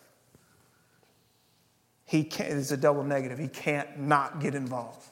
[2.04, 3.38] He can't, it's a double negative.
[3.38, 5.08] He can't not get involved.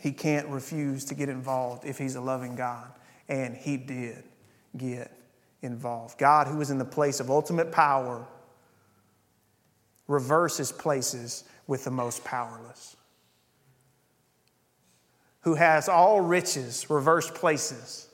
[0.00, 2.90] He can't refuse to get involved if he's a loving God.
[3.28, 4.24] And he did
[4.76, 5.16] get
[5.62, 6.18] involved.
[6.18, 8.26] God, who is in the place of ultimate power,
[10.08, 12.96] reverses places with the most powerless.
[15.42, 18.08] Who has all riches, reversed places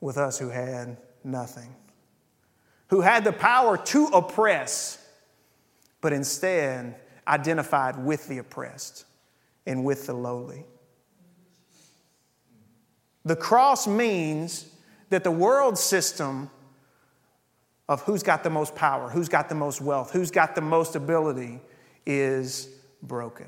[0.00, 1.74] with us who had nothing,
[2.88, 5.04] who had the power to oppress,
[6.00, 6.94] but instead
[7.26, 9.04] identified with the oppressed
[9.66, 10.64] and with the lowly.
[13.24, 14.66] The cross means
[15.10, 16.50] that the world system
[17.88, 20.94] of who's got the most power, who's got the most wealth, who's got the most
[20.94, 21.60] ability
[22.06, 22.68] is
[23.02, 23.46] broken.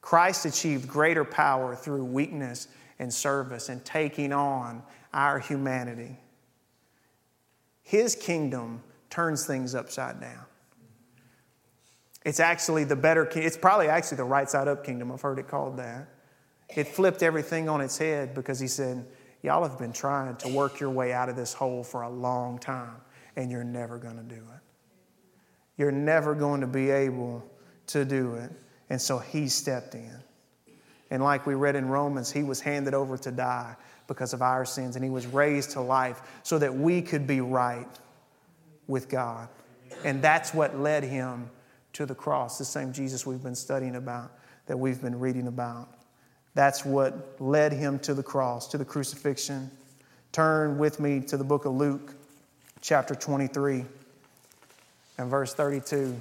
[0.00, 4.82] Christ achieved greater power through weakness and service and taking on
[5.12, 6.16] our humanity.
[7.82, 10.44] His kingdom turns things upside down.
[12.24, 15.10] It's actually the better, it's probably actually the right side up kingdom.
[15.10, 16.08] I've heard it called that.
[16.68, 19.06] It flipped everything on its head because he said,
[19.42, 22.58] Y'all have been trying to work your way out of this hole for a long
[22.58, 22.96] time,
[23.36, 24.60] and you're never going to do it.
[25.78, 27.42] You're never going to be able
[27.86, 28.50] to do it.
[28.90, 30.16] And so he stepped in.
[31.10, 33.76] And like we read in Romans, he was handed over to die
[34.06, 37.40] because of our sins, and he was raised to life so that we could be
[37.40, 37.88] right
[38.88, 39.48] with God.
[40.04, 41.48] And that's what led him
[41.92, 44.32] to the cross, the same Jesus we've been studying about,
[44.66, 45.88] that we've been reading about.
[46.54, 49.70] That's what led him to the cross, to the crucifixion.
[50.32, 52.14] Turn with me to the book of Luke,
[52.80, 53.84] chapter 23,
[55.18, 56.20] and verse 32.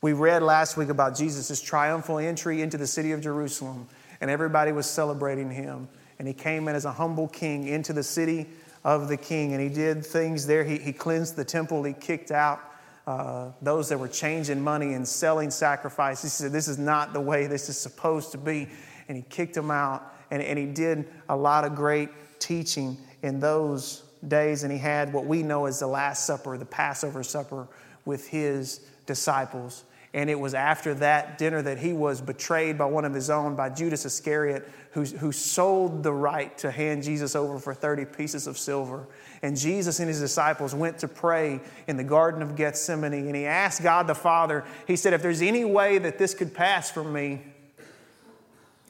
[0.00, 3.88] We read last week about Jesus' triumphal entry into the city of Jerusalem,
[4.20, 5.88] and everybody was celebrating him.
[6.20, 8.46] And he came in as a humble king into the city
[8.84, 10.62] of the king, and he did things there.
[10.62, 12.60] He, he cleansed the temple, he kicked out
[13.08, 16.22] uh, those that were changing money and selling sacrifices.
[16.22, 18.68] He said, This is not the way this is supposed to be.
[19.08, 23.40] And he kicked them out, and, and he did a lot of great teaching in
[23.40, 24.62] those days.
[24.62, 27.66] And he had what we know as the Last Supper, the Passover Supper
[28.08, 29.84] with his disciples.
[30.14, 33.54] And it was after that dinner that he was betrayed by one of his own,
[33.54, 38.46] by Judas Iscariot, who, who sold the right to hand Jesus over for 30 pieces
[38.46, 39.06] of silver.
[39.42, 43.12] And Jesus and his disciples went to pray in the Garden of Gethsemane.
[43.12, 46.54] And he asked God the Father, he said, If there's any way that this could
[46.54, 47.42] pass from me,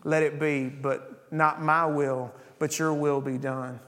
[0.05, 3.81] let it be, but not my will, but your will be done.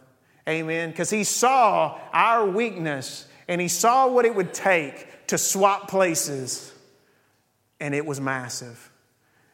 [0.49, 0.91] Amen.
[0.91, 6.73] Because he saw our weakness and he saw what it would take to swap places,
[7.79, 8.91] and it was massive.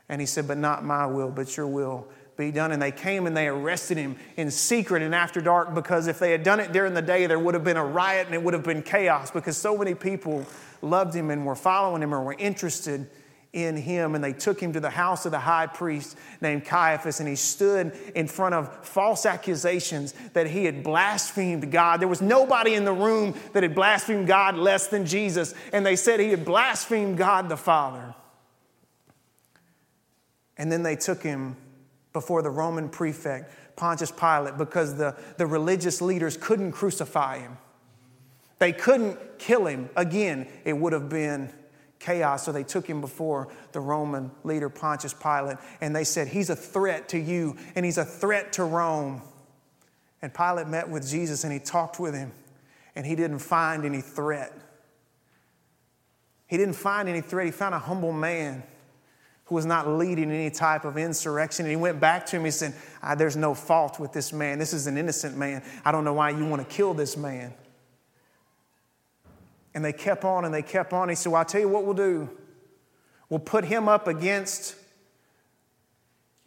[0.09, 2.73] And he said, But not my will, but your will be done.
[2.73, 6.33] And they came and they arrested him in secret and after dark because if they
[6.33, 8.55] had done it during the day, there would have been a riot and it would
[8.55, 10.47] have been chaos because so many people
[10.83, 13.09] loved him and were following him or were interested
[13.53, 14.15] in him.
[14.15, 17.37] And they took him to the house of the high priest named Caiaphas, and he
[17.37, 22.01] stood in front of false accusations that he had blasphemed God.
[22.01, 25.97] There was nobody in the room that had blasphemed God less than Jesus, and they
[25.97, 28.15] said he had blasphemed God the Father.
[30.59, 31.57] And then they took him
[32.13, 37.59] before the Roman prefect, Pontius Pilate, because the, the religious leaders couldn't crucify him.
[38.59, 39.91] They couldn't kill him.
[39.97, 41.53] Again, it would have been
[42.07, 42.45] chaos.
[42.45, 46.57] So they took him before the Roman leader, Pontius Pilate, and they said, He's a
[46.57, 49.23] threat to you, and he's a threat to Rome.
[50.23, 52.33] And Pilate met with Jesus and he talked with him,
[52.95, 54.53] and he didn't find any threat.
[56.47, 57.47] He didn't find any threat.
[57.47, 58.63] He found a humble man
[59.47, 61.65] who was not leading any type of insurrection.
[61.67, 62.75] And he went back to him and said,
[63.17, 64.59] There's no fault with this man.
[64.59, 65.63] This is an innocent man.
[65.85, 67.53] I don't know why you want to kill this man.
[69.77, 71.11] And they kept on and they kept on.
[71.11, 72.31] He said, Well, I'll tell you what we'll do.
[73.29, 74.75] We'll put him up against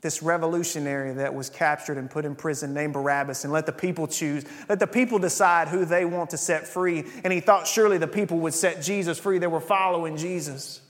[0.01, 4.07] this revolutionary that was captured and put in prison named Barabbas and let the people
[4.07, 4.45] choose.
[4.67, 7.03] Let the people decide who they want to set free.
[7.23, 9.37] And he thought surely the people would set Jesus free.
[9.37, 10.81] They were following Jesus.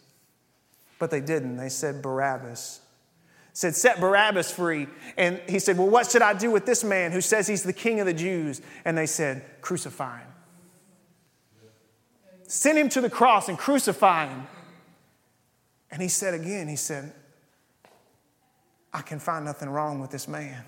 [0.97, 1.57] But they didn't.
[1.57, 2.79] They said Barabbas.
[3.51, 4.87] Said, set Barabbas free.
[5.17, 7.73] And he said, Well, what should I do with this man who says he's the
[7.73, 8.61] king of the Jews?
[8.85, 10.27] And they said, Crucify him.
[12.49, 14.47] Send him to the cross and crucify him.
[15.91, 17.13] And he said again, He said,
[18.91, 20.65] I can find nothing wrong with this man.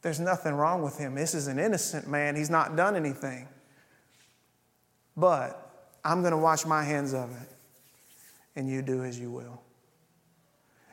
[0.00, 1.14] There's nothing wrong with him.
[1.14, 2.34] This is an innocent man.
[2.34, 3.46] He's not done anything.
[5.14, 7.48] But I'm going to wash my hands of it
[8.56, 9.60] and you do as you will.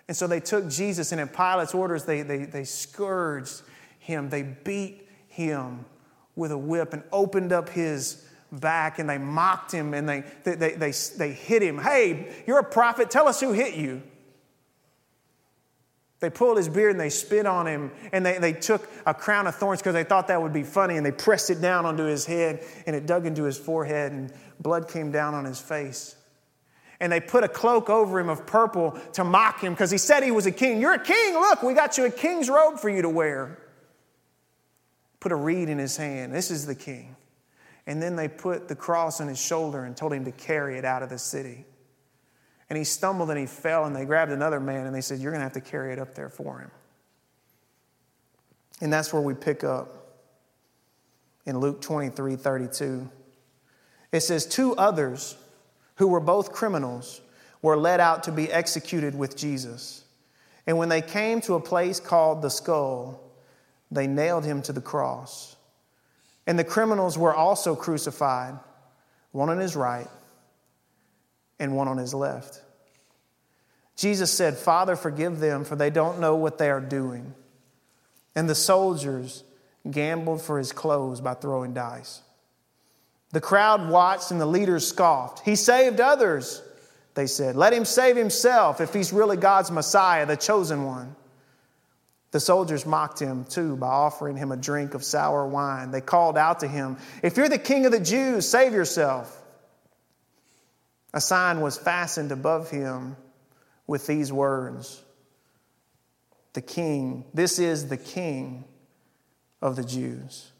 [0.09, 3.61] And so they took Jesus, and in Pilate's orders, they, they, they scourged
[3.99, 5.85] him, they beat him
[6.35, 10.55] with a whip and opened up his back, and they mocked him and they, they,
[10.55, 11.77] they, they, they hit him.
[11.77, 14.01] Hey, you're a prophet, tell us who hit you.
[16.19, 19.47] They pulled his beard and they spit on him, and they, they took a crown
[19.47, 22.03] of thorns because they thought that would be funny, and they pressed it down onto
[22.03, 26.15] his head, and it dug into his forehead, and blood came down on his face
[27.01, 30.21] and they put a cloak over him of purple to mock him because he said
[30.21, 30.79] he was a king.
[30.79, 31.33] You're a king.
[31.33, 33.57] Look, we got you a king's robe for you to wear.
[35.19, 36.31] Put a reed in his hand.
[36.31, 37.15] This is the king.
[37.87, 40.85] And then they put the cross on his shoulder and told him to carry it
[40.85, 41.65] out of the city.
[42.69, 45.31] And he stumbled and he fell, and they grabbed another man and they said, You're
[45.31, 46.71] going to have to carry it up there for him.
[48.79, 50.19] And that's where we pick up
[51.45, 53.09] in Luke 23 32.
[54.11, 55.35] It says, Two others
[55.95, 57.21] who were both criminals,
[57.61, 60.03] were led out to be executed with Jesus.
[60.65, 63.21] And when they came to a place called the skull,
[63.91, 65.55] they nailed him to the cross.
[66.47, 68.55] And the criminals were also crucified,
[69.31, 70.07] one on his right
[71.59, 72.61] and one on his left.
[73.95, 77.35] Jesus said, Father, forgive them, for they don't know what they are doing.
[78.35, 79.43] And the soldiers
[79.89, 82.21] gambled for his clothes by throwing dice.
[83.31, 85.45] The crowd watched and the leaders scoffed.
[85.45, 86.61] He saved others,
[87.13, 87.55] they said.
[87.55, 91.15] Let him save himself if he's really God's Messiah, the chosen one.
[92.31, 95.91] The soldiers mocked him too by offering him a drink of sour wine.
[95.91, 99.37] They called out to him, If you're the king of the Jews, save yourself.
[101.13, 103.17] A sign was fastened above him
[103.85, 105.03] with these words
[106.53, 108.63] The king, this is the king
[109.61, 110.51] of the Jews.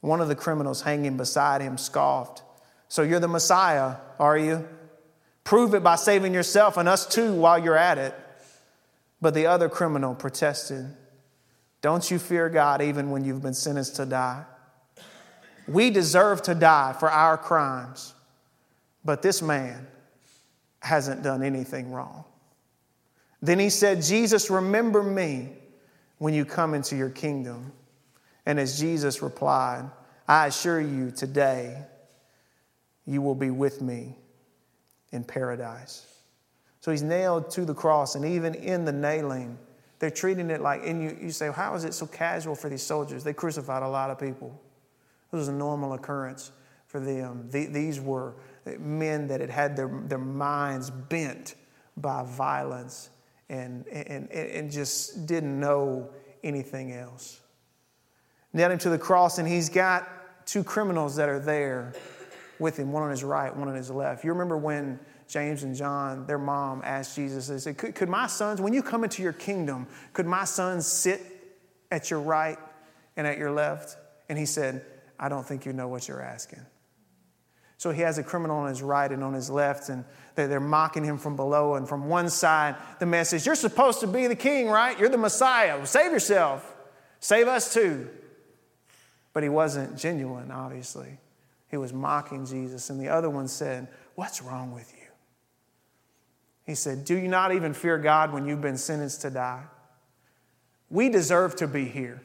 [0.00, 2.42] One of the criminals hanging beside him scoffed.
[2.88, 4.68] So you're the Messiah, are you?
[5.44, 8.14] Prove it by saving yourself and us too while you're at it.
[9.20, 10.86] But the other criminal protested,
[11.80, 14.44] Don't you fear God even when you've been sentenced to die?
[15.66, 18.14] We deserve to die for our crimes,
[19.04, 19.86] but this man
[20.80, 22.24] hasn't done anything wrong.
[23.42, 25.50] Then he said, Jesus, remember me
[26.18, 27.72] when you come into your kingdom.
[28.44, 29.90] And as Jesus replied,
[30.28, 31.84] I assure you today,
[33.06, 34.16] you will be with me
[35.12, 36.06] in paradise.
[36.86, 39.58] So he's nailed to the cross, and even in the nailing,
[39.98, 42.84] they're treating it like, and you, you say, how is it so casual for these
[42.84, 43.24] soldiers?
[43.24, 44.56] They crucified a lot of people.
[45.32, 46.52] It was a normal occurrence
[46.86, 47.48] for them.
[47.50, 48.36] these were
[48.78, 51.56] men that had had their, their minds bent
[51.96, 53.10] by violence
[53.48, 56.10] and, and, and just didn't know
[56.44, 57.40] anything else.
[58.52, 61.94] Nailed him to the cross, and he's got two criminals that are there
[62.60, 64.22] with him, one on his right, one on his left.
[64.22, 68.26] You remember when James and John, their mom, asked Jesus, they said, could, could my
[68.26, 71.20] sons, when you come into your kingdom, could my sons sit
[71.90, 72.58] at your right
[73.16, 73.96] and at your left?
[74.28, 74.84] And he said,
[75.18, 76.60] I don't think you know what you're asking.
[77.78, 80.04] So he has a criminal on his right and on his left, and
[80.34, 81.74] they're mocking him from below.
[81.74, 84.98] And from one side, the message, You're supposed to be the king, right?
[84.98, 85.84] You're the Messiah.
[85.86, 86.74] Save yourself.
[87.20, 88.08] Save us too.
[89.32, 91.18] But he wasn't genuine, obviously.
[91.70, 92.88] He was mocking Jesus.
[92.88, 95.05] And the other one said, What's wrong with you?
[96.66, 99.62] He said, Do you not even fear God when you've been sentenced to die?
[100.90, 102.20] We deserve to be here,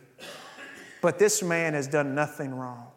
[1.02, 2.88] but this man has done nothing wrong.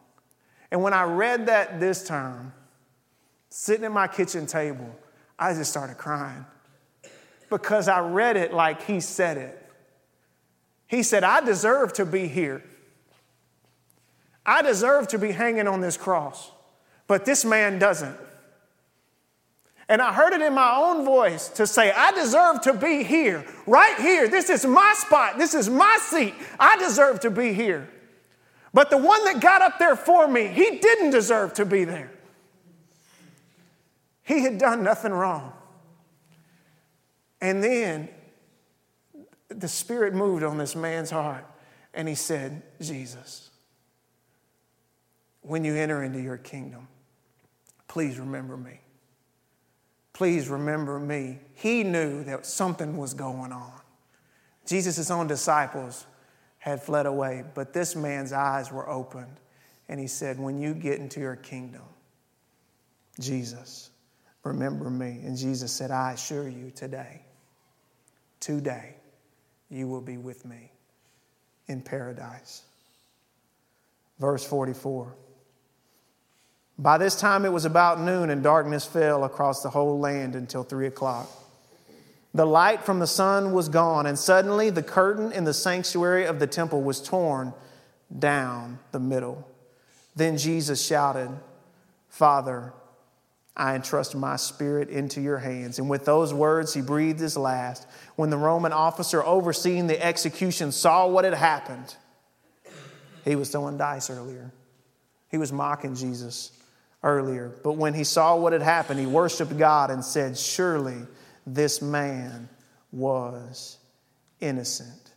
[0.71, 2.53] And when I read that this time,
[3.49, 4.93] sitting at my kitchen table,
[5.37, 6.45] I just started crying
[7.49, 9.61] because I read it like he said it.
[10.87, 12.63] He said, I deserve to be here.
[14.45, 16.51] I deserve to be hanging on this cross,
[17.07, 18.17] but this man doesn't.
[19.87, 23.45] And I heard it in my own voice to say, I deserve to be here,
[23.67, 24.27] right here.
[24.27, 25.37] This is my spot.
[25.37, 26.33] This is my seat.
[26.59, 27.87] I deserve to be here.
[28.73, 32.11] But the one that got up there for me, he didn't deserve to be there.
[34.23, 35.53] He had done nothing wrong.
[37.39, 38.09] And then
[39.49, 41.45] the Spirit moved on this man's heart,
[41.93, 43.51] and he said, Jesus,
[45.41, 46.87] when you enter into your kingdom,
[47.87, 48.79] please remember me.
[50.15, 51.39] Please remember me.
[51.55, 53.73] He knew that something was going on.
[54.65, 56.05] Jesus' own disciples
[56.57, 59.41] had fled away, but this man's eyes were opened.
[59.89, 61.81] And he said, When you get into your kingdom,
[63.19, 63.89] Jesus,
[64.45, 65.19] remember me.
[65.25, 67.21] And Jesus said, I assure you today,
[68.39, 68.95] today,
[69.69, 70.71] you will be with me
[71.67, 72.63] in paradise.
[74.17, 75.13] Verse 44.
[76.77, 80.63] By this time it was about noon, and darkness fell across the whole land until
[80.63, 81.29] three o'clock.
[82.33, 86.39] The light from the sun was gone, and suddenly the curtain in the sanctuary of
[86.39, 87.53] the temple was torn
[88.19, 89.47] down the middle.
[90.17, 91.29] Then Jesus shouted,
[92.09, 92.73] Father,
[93.55, 95.79] I entrust my spirit into your hands.
[95.79, 97.87] And with those words, he breathed his last.
[98.17, 101.95] When the Roman officer overseeing the execution saw what had happened,
[103.23, 104.51] he was throwing dice earlier.
[105.29, 106.51] He was mocking Jesus
[107.05, 107.53] earlier.
[107.63, 110.97] But when he saw what had happened, he worshiped God and said, Surely
[111.47, 112.49] this man
[112.91, 113.77] was
[114.41, 115.11] innocent.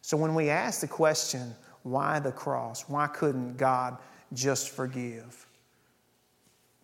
[0.00, 2.88] So when we ask the question, why the cross?
[2.88, 3.98] Why couldn't God
[4.32, 5.46] just forgive?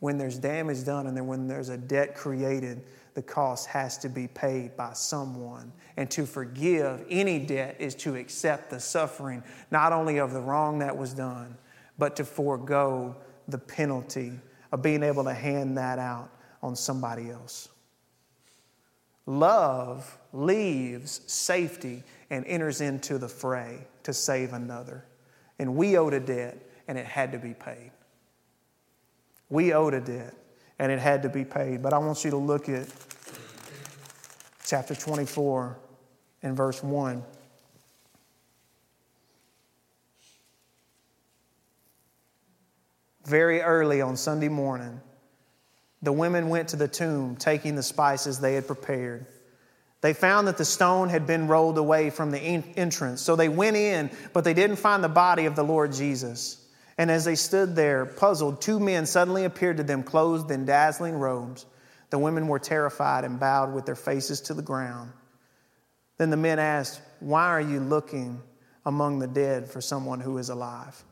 [0.01, 4.09] When there's damage done and then when there's a debt created, the cost has to
[4.09, 5.73] be paid by someone.
[5.97, 10.79] And to forgive any debt is to accept the suffering, not only of the wrong
[10.81, 11.57] that was done,
[11.97, 13.17] but to forego
[13.49, 14.33] the penalty
[14.71, 16.31] of being able to hand that out
[16.63, 17.69] on somebody else.
[19.27, 25.05] Love leaves safety and enters into the fray to save another.
[25.59, 27.91] And we owed a debt, and it had to be paid.
[29.51, 30.35] We owed a debt,
[30.79, 31.83] and it had to be paid.
[31.83, 32.87] But I want you to look at
[34.65, 35.79] chapter 24
[36.43, 37.23] and verse 1.
[43.29, 45.03] Very early on Sunday morning,
[46.01, 49.27] the women went to the tomb, taking the spices they had prepared.
[50.01, 53.21] They found that the stone had been rolled away from the entrance.
[53.21, 56.65] So they went in, but they didn't find the body of the Lord Jesus.
[56.97, 61.15] And as they stood there, puzzled, two men suddenly appeared to them, clothed in dazzling
[61.15, 61.67] robes.
[62.09, 65.13] The women were terrified and bowed with their faces to the ground.
[66.17, 68.41] Then the men asked, Why are you looking
[68.87, 71.05] among the dead for someone who is alive?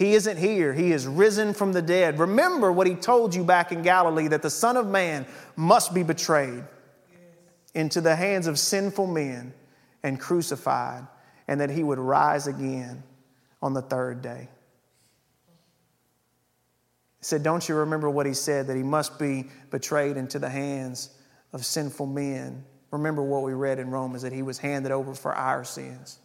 [0.00, 0.72] He isn't here.
[0.72, 2.18] He is risen from the dead.
[2.18, 5.26] Remember what he told you back in Galilee that the Son of Man
[5.56, 6.64] must be betrayed
[7.74, 9.52] into the hands of sinful men
[10.02, 11.06] and crucified,
[11.46, 13.02] and that he would rise again
[13.60, 14.48] on the third day.
[17.18, 20.48] He said, Don't you remember what he said, that he must be betrayed into the
[20.48, 21.10] hands
[21.52, 22.64] of sinful men?
[22.90, 26.20] Remember what we read in Romans, that he was handed over for our sins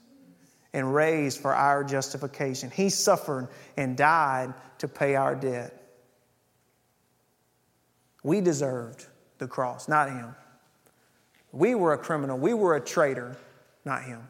[0.75, 2.69] and raised for our justification.
[2.69, 3.47] He suffered
[3.77, 5.81] and died to pay our debt.
[8.23, 9.05] We deserved
[9.37, 10.35] the cross, not him.
[11.53, 13.37] We were a criminal, we were a traitor,
[13.85, 14.27] not him.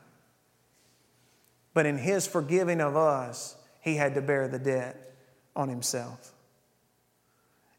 [1.74, 5.16] But in his forgiving of us, he had to bear the debt
[5.56, 6.32] on himself.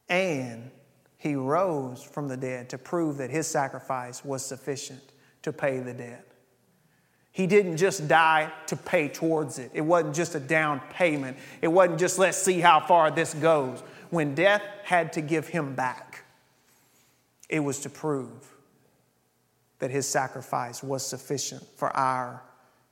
[0.09, 0.73] And
[1.19, 5.03] he rose from the dead to prove that his sacrifice was sufficient
[5.43, 6.27] to pay the debt.
[7.37, 9.71] He didn't just die to pay towards it.
[9.75, 11.37] It wasn't just a down payment.
[11.61, 13.83] It wasn't just let's see how far this goes.
[14.09, 16.25] When death had to give him back,
[17.51, 18.31] it was to prove
[19.81, 22.43] that his sacrifice was sufficient for our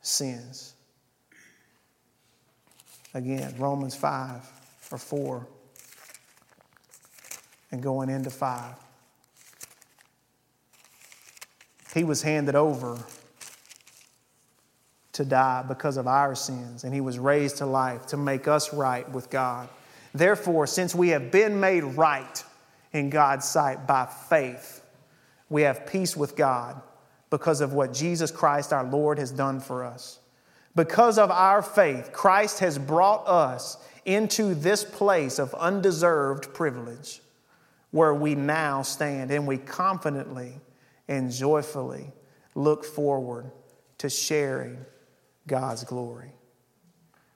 [0.03, 0.75] sins.
[3.15, 4.47] Again, Romans 5
[4.93, 5.47] or 4
[7.71, 8.75] and going into 5.
[11.95, 12.99] He was handed over
[15.15, 18.75] to die because of our sins, and he was raised to life to make us
[18.75, 19.69] right with God.
[20.13, 22.45] Therefore, since we have been made right
[22.93, 24.85] in God's sight by faith,
[25.49, 26.81] we have peace with God
[27.31, 30.19] because of what Jesus Christ our Lord has done for us.
[30.77, 37.21] Because of our faith, Christ has brought us into this place of undeserved privilege
[37.93, 40.61] where we now stand and we confidently
[41.07, 42.13] and joyfully
[42.57, 43.51] look forward
[43.99, 44.77] to sharing
[45.47, 46.33] God's glory.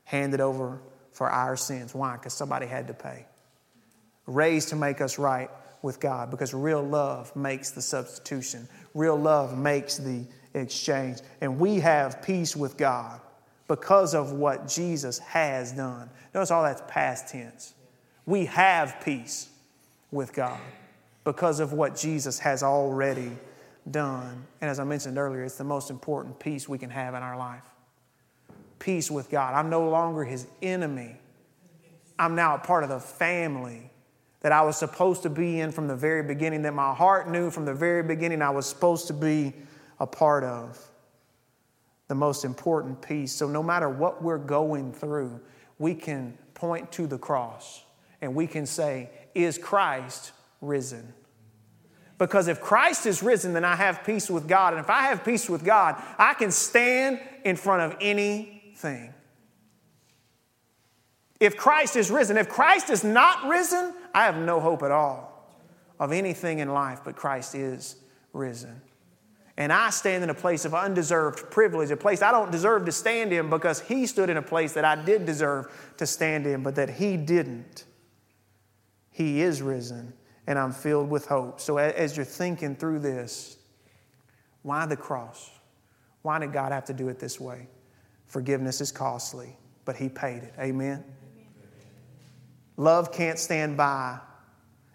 [0.05, 0.81] Handed over
[1.13, 1.95] for our sins.
[1.95, 2.15] Why?
[2.15, 3.27] Because somebody had to pay.
[4.27, 5.51] Raised to make us right
[5.83, 11.19] with God because real love makes the substitution, real love makes the exchange.
[11.41, 13.21] And we have peace with God
[13.69, 16.09] because of what Jesus has done.
[16.35, 17.75] Notice all that's past tense.
[18.27, 19.49] We have peace
[20.11, 20.61] with God
[21.25, 23.33] because of what Jesus has already
[23.91, 24.47] done.
[24.61, 27.37] And as I mentioned earlier, it's the most important peace we can have in our
[27.37, 27.63] life
[28.79, 29.55] peace with God.
[29.55, 31.17] I'm no longer his enemy.
[32.19, 33.91] I'm now a part of the family
[34.41, 37.51] that I was supposed to be in from the very beginning, that my heart knew
[37.51, 39.53] from the very beginning I was supposed to be
[39.99, 40.79] a part of.
[42.07, 43.33] The most important piece.
[43.33, 45.41] So, no matter what we're going through,
[45.79, 47.83] we can point to the cross
[48.23, 51.13] and we can say, Is Christ risen?
[52.17, 54.73] Because if Christ is risen, then I have peace with God.
[54.73, 57.99] And if I have peace with God, I can stand in front of
[58.85, 59.15] anything.
[61.41, 65.57] If Christ is risen, if Christ is not risen, I have no hope at all
[66.01, 67.97] of anything in life, but Christ is
[68.33, 68.81] risen.
[69.57, 72.93] And I stand in a place of undeserved privilege, a place I don't deserve to
[72.93, 75.67] stand in because He stood in a place that I did deserve
[75.97, 77.85] to stand in, but that He didn't.
[79.11, 80.13] He is risen,
[80.47, 81.61] and I'm filled with hope.
[81.61, 83.59] So as you're thinking through this,
[84.63, 85.51] why the cross?
[86.23, 87.69] Why did God have to do it this way?
[88.29, 90.55] Forgiveness is costly, but He paid it.
[90.59, 91.05] Amen?
[92.77, 94.21] Love can't stand by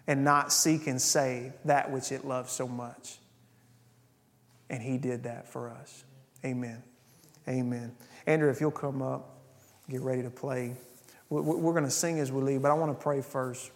[0.06, 3.18] and not seek and save that which it loves so much.
[4.70, 6.04] And He did that for us.
[6.44, 6.82] Amen.
[7.46, 7.94] Amen.
[8.26, 9.38] Andrew, if you'll come up,
[9.90, 10.74] get ready to play.
[11.28, 13.70] We're going to sing as we leave, but I want to pray first.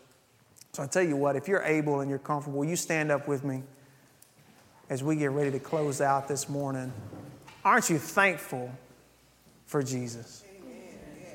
[0.73, 3.43] So I tell you what, if you're able and you're comfortable, you stand up with
[3.43, 3.63] me
[4.89, 6.93] as we get ready to close out this morning.
[7.65, 8.71] Aren't you thankful
[9.69, 10.43] for Jesus?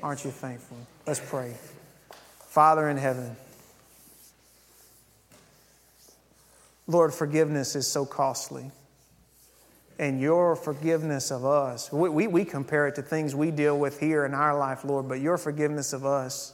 [0.02, 0.76] Aren't you thankful?
[1.06, 1.54] Let's pray.
[2.48, 3.36] Father in heaven,
[6.86, 8.70] Lord, forgiveness is so costly.
[9.98, 14.00] And your forgiveness of us, we, we, we, compare it to things we deal with
[14.00, 16.52] here in our life, Lord, but your forgiveness of us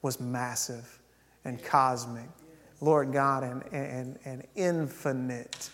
[0.00, 0.98] was massive
[1.44, 2.28] and cosmic,
[2.80, 5.68] Lord God, and, and, and infinite.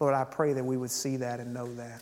[0.00, 2.00] Lord, I pray that we would see that and know that.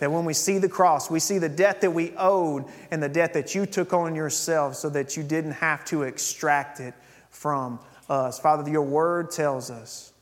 [0.00, 3.08] That when we see the cross, we see the debt that we owed and the
[3.08, 6.94] debt that you took on yourself so that you didn't have to extract it
[7.28, 7.78] from
[8.08, 8.38] us.
[8.38, 10.12] Father, your word tells us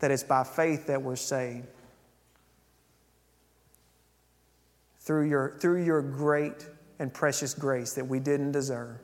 [0.00, 1.66] that it's by faith that we're saved.
[5.00, 6.66] Through your, through your great
[6.98, 8.96] and precious grace that we didn't deserve.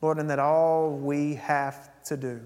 [0.00, 2.40] Lord, and that all we have to do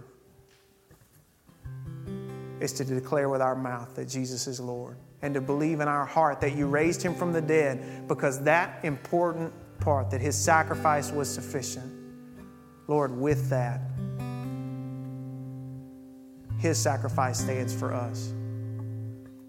[2.60, 6.04] is to declare with our mouth that Jesus is Lord and to believe in our
[6.04, 9.50] heart that you raised him from the dead because that important
[9.80, 11.90] part, that his sacrifice was sufficient.
[12.88, 13.80] Lord, with that,
[16.58, 18.34] his sacrifice stands for us.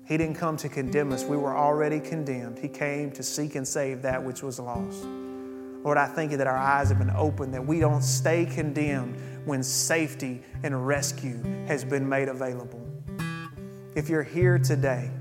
[0.07, 2.57] He didn't come to condemn us, we were already condemned.
[2.57, 5.03] He came to seek and save that which was lost.
[5.03, 9.17] Lord, I thank you that our eyes have been opened, that we don't stay condemned
[9.43, 12.81] when safety and rescue has been made available.
[13.93, 15.11] If you're here today,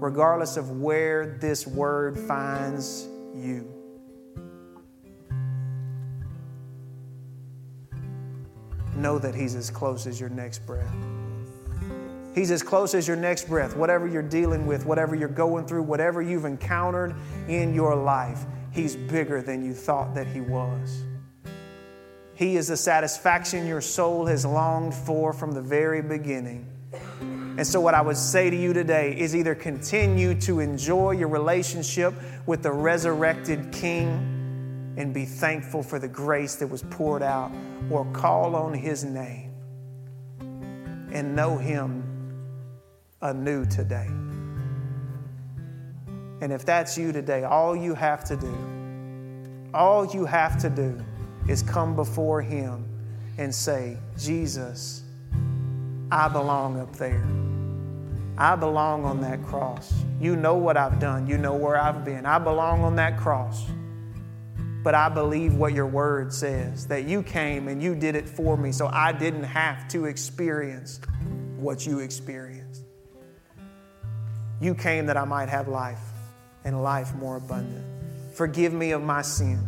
[0.00, 3.68] regardless of where this word finds you,
[8.96, 10.94] know that He's as close as your next breath.
[12.34, 13.76] He's as close as your next breath.
[13.76, 17.14] Whatever you're dealing with, whatever you're going through, whatever you've encountered
[17.48, 21.04] in your life, He's bigger than you thought that He was.
[22.34, 26.77] He is the satisfaction your soul has longed for from the very beginning.
[27.58, 31.26] And so, what I would say to you today is either continue to enjoy your
[31.26, 32.14] relationship
[32.46, 37.50] with the resurrected King and be thankful for the grace that was poured out,
[37.90, 39.50] or call on His name
[41.12, 42.04] and know Him
[43.22, 44.06] anew today.
[46.40, 51.04] And if that's you today, all you have to do, all you have to do
[51.48, 52.88] is come before Him
[53.36, 55.02] and say, Jesus,
[56.12, 57.47] I belong up there.
[58.40, 59.92] I belong on that cross.
[60.20, 62.24] You know what I've done, you know where I've been.
[62.24, 63.66] I belong on that cross.
[64.84, 68.56] But I believe what your word says that you came and you did it for
[68.56, 71.00] me, so I didn't have to experience
[71.56, 72.84] what you experienced.
[74.60, 75.98] You came that I might have life
[76.64, 77.84] and life more abundant.
[78.34, 79.58] Forgive me of my sin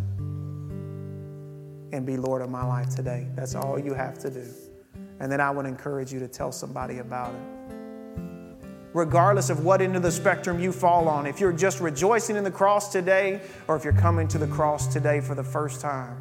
[1.92, 3.26] and be Lord of my life today.
[3.34, 4.46] That's all you have to do.
[5.18, 7.59] And then I would encourage you to tell somebody about it.
[8.92, 12.42] Regardless of what end of the spectrum you fall on, if you're just rejoicing in
[12.42, 16.16] the cross today or if you're coming to the cross today for the first time,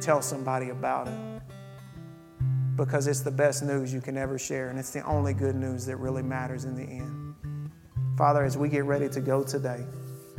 [0.00, 1.18] tell somebody about it
[2.76, 5.86] because it's the best news you can ever share, and it's the only good news
[5.86, 7.34] that really matters in the end.
[8.16, 9.84] Father, as we get ready to go today,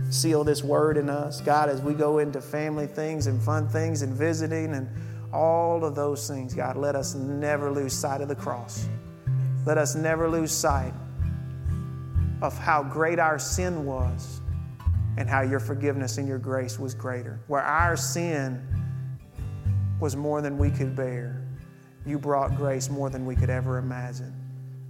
[0.09, 1.41] seal this word in us.
[1.41, 4.87] God, as we go into family things and fun things and visiting and
[5.33, 8.87] all of those things, God, let us never lose sight of the cross.
[9.67, 10.93] Let us never lose sight
[12.41, 14.39] of how great our sin was
[15.17, 17.41] and how your forgiveness and your grace was greater.
[17.47, 18.65] Where our sin
[19.99, 21.45] was more than we could bear,
[22.05, 24.33] you brought grace more than we could ever imagine.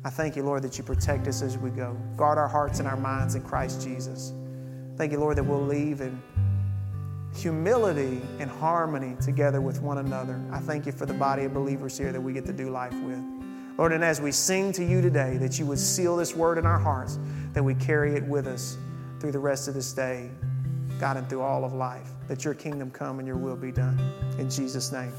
[0.05, 1.97] I thank you, Lord, that you protect us as we go.
[2.15, 4.31] Guard our hearts and our minds in Christ Jesus.
[4.95, 6.21] Thank you, Lord, that we'll leave in
[7.35, 10.39] humility and harmony together with one another.
[10.51, 12.93] I thank you for the body of believers here that we get to do life
[13.01, 13.36] with.
[13.77, 16.65] Lord, and as we sing to you today, that you would seal this word in
[16.65, 17.19] our hearts,
[17.53, 18.77] that we carry it with us
[19.19, 20.31] through the rest of this day,
[20.99, 23.99] God, and through all of life, that your kingdom come and your will be done.
[24.39, 25.13] In Jesus' name.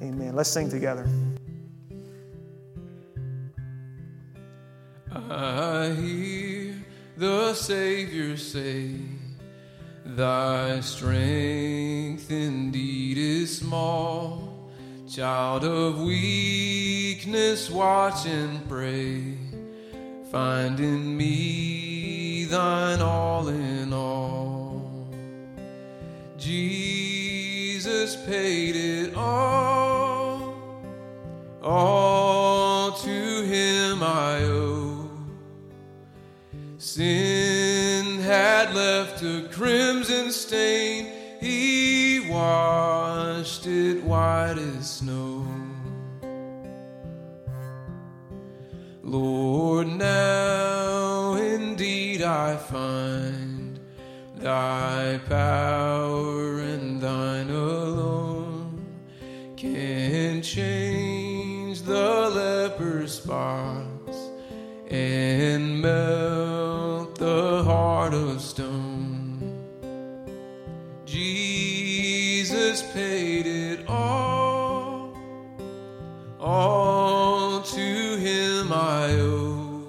[0.00, 0.36] Amen.
[0.36, 1.08] Let's sing together.
[5.12, 6.74] I hear
[7.16, 8.96] the Savior say,
[10.04, 14.55] Thy strength indeed is small.
[15.08, 19.38] Child of weakness, watch and pray.
[20.32, 25.08] Find in me thine all in all.
[26.36, 30.56] Jesus paid it all.
[31.62, 35.08] All to him I owe.
[36.78, 41.12] Sin had left a crimson stain.
[41.40, 43.15] He washed
[43.46, 45.46] it white as snow.
[49.04, 53.78] Lord, now indeed I find
[54.34, 58.84] thy power and thine alone
[59.56, 64.18] can change the leper's spots
[64.90, 69.06] and melt the heart of stone.
[71.04, 73.15] Jesus paid
[76.56, 79.82] all to him I owe.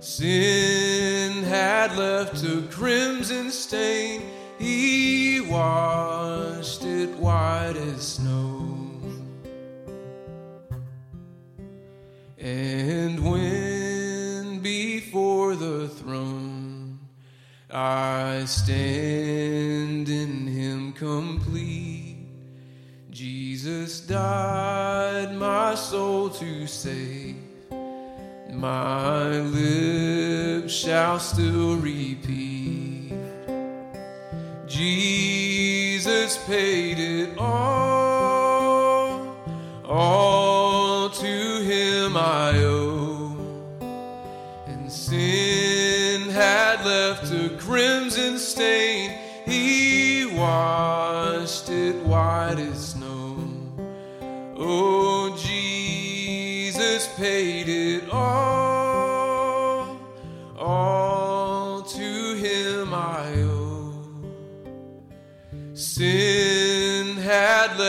[0.00, 4.22] Sin had left a crimson stain,
[4.58, 8.68] he washed it white as snow.
[12.38, 16.98] And when before the throne
[17.70, 22.26] I stand in Him complete,
[23.10, 24.57] Jesus died
[25.88, 27.36] soul to save.
[28.50, 33.14] My lips shall still repeat.
[34.66, 36.87] Jesus paid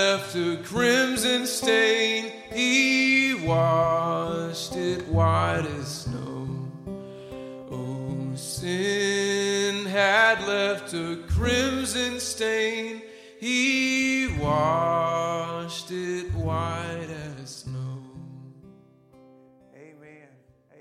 [0.10, 6.47] left a crimson stain, he washed it white as snow.
[7.70, 13.03] Oh, sin had left a crimson stain,
[13.39, 16.28] he washed it.